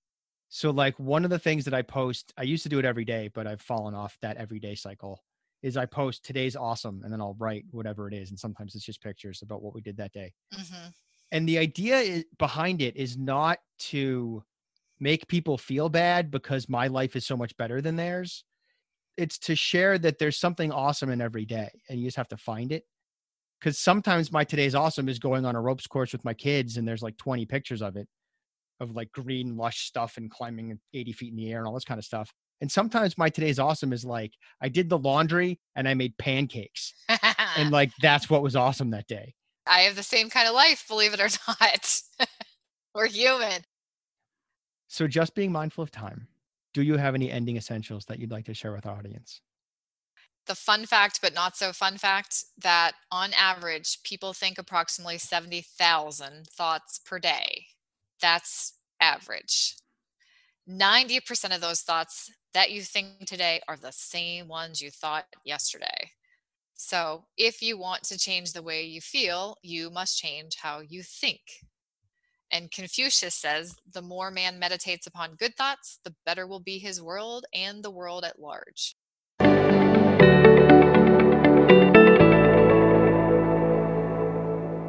So 0.55 0.71
like 0.71 0.99
one 0.99 1.25
of 1.25 1.31
the 1.31 1.39
things 1.39 1.65
that 1.65 1.75
I 1.75 1.83
post, 1.83 2.33
I 2.37 2.43
used 2.45 2.63
to 2.63 2.69
do 2.69 2.79
it 2.79 2.85
every 2.85 3.05
day, 3.05 3.29
but 3.35 3.47
I've 3.47 3.61
fallen 3.61 3.95
off 3.95 4.17
that 4.23 4.37
everyday 4.37 4.75
cycle. 4.75 5.23
Is 5.63 5.77
I 5.79 5.87
post 5.87 6.25
today's 6.25 6.57
awesome, 6.57 7.01
and 7.03 7.13
then 7.13 7.23
I'll 7.23 7.37
write 7.39 7.65
whatever 7.71 8.07
it 8.07 8.13
is, 8.13 8.29
and 8.29 8.39
sometimes 8.39 8.75
it's 8.75 8.85
just 8.85 9.03
pictures 9.03 9.41
about 9.41 9.63
what 9.63 9.75
we 9.75 9.81
did 9.81 9.97
that 9.97 10.13
day. 10.13 10.35
Mm-hmm 10.55 10.89
and 11.35 11.49
the 11.49 11.59
idea 11.59 11.97
is, 11.99 12.25
behind 12.39 12.81
it 12.81 12.97
is 12.97 13.19
not 13.19 13.59
to 13.79 14.43
make 15.01 15.27
people 15.27 15.59
feel 15.59 15.89
bad 15.89 16.31
because 16.31 16.69
my 16.69 16.87
life 16.87 17.17
is 17.17 17.27
so 17.27 17.37
much 17.37 17.55
better 17.57 17.81
than 17.83 17.97
theirs 17.97 18.45
it's 19.17 19.39
to 19.39 19.55
share 19.55 19.99
that 19.99 20.19
there's 20.19 20.37
something 20.37 20.73
awesome 20.73 21.11
in 21.11 21.21
every 21.21 21.45
day 21.45 21.71
and 21.89 21.99
you 21.99 22.07
just 22.07 22.17
have 22.17 22.29
to 22.29 22.37
find 22.37 22.73
it 22.73 22.85
because 23.59 23.79
sometimes 23.79 24.33
my 24.33 24.45
today's 24.45 24.75
awesome 24.75 25.09
is 25.09 25.19
going 25.19 25.45
on 25.45 25.57
a 25.57 25.61
ropes 25.61 25.87
course 25.87 26.13
with 26.13 26.25
my 26.25 26.35
kids 26.35 26.77
and 26.77 26.87
there's 26.87 27.03
like 27.03 27.17
20 27.17 27.45
pictures 27.47 27.83
of 27.83 27.97
it 27.97 28.09
of 28.81 28.93
like 28.93 29.11
green 29.13 29.57
lush 29.57 29.87
stuff 29.87 30.17
and 30.17 30.31
climbing 30.31 30.79
80 30.93 31.13
feet 31.13 31.31
in 31.31 31.37
the 31.37 31.53
air 31.53 31.59
and 31.59 31.67
all 31.67 31.75
this 31.75 31.85
kind 31.85 31.99
of 31.99 32.05
stuff 32.05 32.33
and 32.61 32.71
sometimes 32.71 33.19
my 33.19 33.29
today's 33.29 33.59
awesome 33.59 33.93
is 33.93 34.05
like 34.05 34.33
i 34.61 34.69
did 34.69 34.89
the 34.89 34.99
laundry 34.99 35.61
and 35.77 35.89
i 35.89 35.95
made 35.95 36.17
pancakes 36.19 36.95
and 37.57 37.71
like 37.73 37.91
that's 38.01 38.29
what 38.29 38.43
was 38.43 38.57
awesome 38.57 38.91
that 38.91 39.07
day 39.07 39.35
I 39.67 39.81
have 39.81 39.97
the 39.97 40.03
same 40.03 40.31
kind 40.31 40.49
of 40.49 40.55
life, 40.55 40.85
believe 40.89 41.15
it 41.15 41.21
or 41.21 41.29
not. 41.49 42.01
We're 42.95 43.07
human. 43.07 43.63
So, 44.89 45.07
just 45.09 45.35
being 45.35 45.51
mindful 45.51 45.83
of 45.83 45.91
time, 45.91 46.29
do 46.75 46.83
you 46.83 46.97
have 46.97 47.15
any 47.15 47.31
ending 47.31 47.57
essentials 47.57 48.05
that 48.07 48.19
you'd 48.19 48.31
like 48.31 48.45
to 48.45 48.55
share 48.55 48.73
with 48.73 48.87
our 48.87 48.97
audience? 48.97 49.41
the 50.47 50.55
fun 50.55 50.85
fact, 50.85 51.21
but 51.23 51.33
not 51.33 51.57
so 51.57 51.73
fun 51.73 51.97
fact, 51.97 52.45
that 52.59 52.93
on 53.11 53.31
average, 53.33 54.03
people 54.03 54.35
think 54.35 54.59
approximately 54.59 55.17
70,000 55.17 56.47
thoughts 56.49 56.99
per 56.99 57.19
day. 57.19 57.65
That's 58.25 58.73
average. 59.03 59.77
90% 60.67 61.55
of 61.55 61.61
those 61.61 61.83
thoughts 61.83 62.33
that 62.55 62.71
you 62.71 62.81
think 62.81 63.27
today 63.27 63.61
are 63.69 63.77
the 63.77 63.93
same 63.93 64.49
ones 64.49 64.81
you 64.81 64.91
thought 64.91 65.27
yesterday. 65.45 66.13
So, 66.73 67.27
if 67.37 67.61
you 67.61 67.77
want 67.77 68.05
to 68.05 68.17
change 68.17 68.55
the 68.55 68.63
way 68.63 68.85
you 68.85 69.03
feel, 69.03 69.59
you 69.63 69.91
must 69.91 70.17
change 70.17 70.57
how 70.63 70.81
you 70.81 71.03
think. 71.03 71.43
And 72.51 72.71
Confucius 72.71 73.35
says 73.35 73.77
the 73.93 74.01
more 74.01 74.31
man 74.31 74.59
meditates 74.59 75.07
upon 75.07 75.37
good 75.37 75.55
thoughts, 75.55 75.99
the 76.03 76.15
better 76.25 76.47
will 76.47 76.61
be 76.61 76.79
his 76.79 77.03
world 77.03 77.45
and 77.53 77.83
the 77.85 77.91
world 77.91 78.25
at 78.25 78.41
large. 78.41 78.97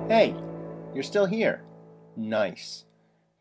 Hey, 0.08 0.34
you're 0.94 1.04
still 1.04 1.26
here. 1.26 1.66
Nice. 2.16 2.86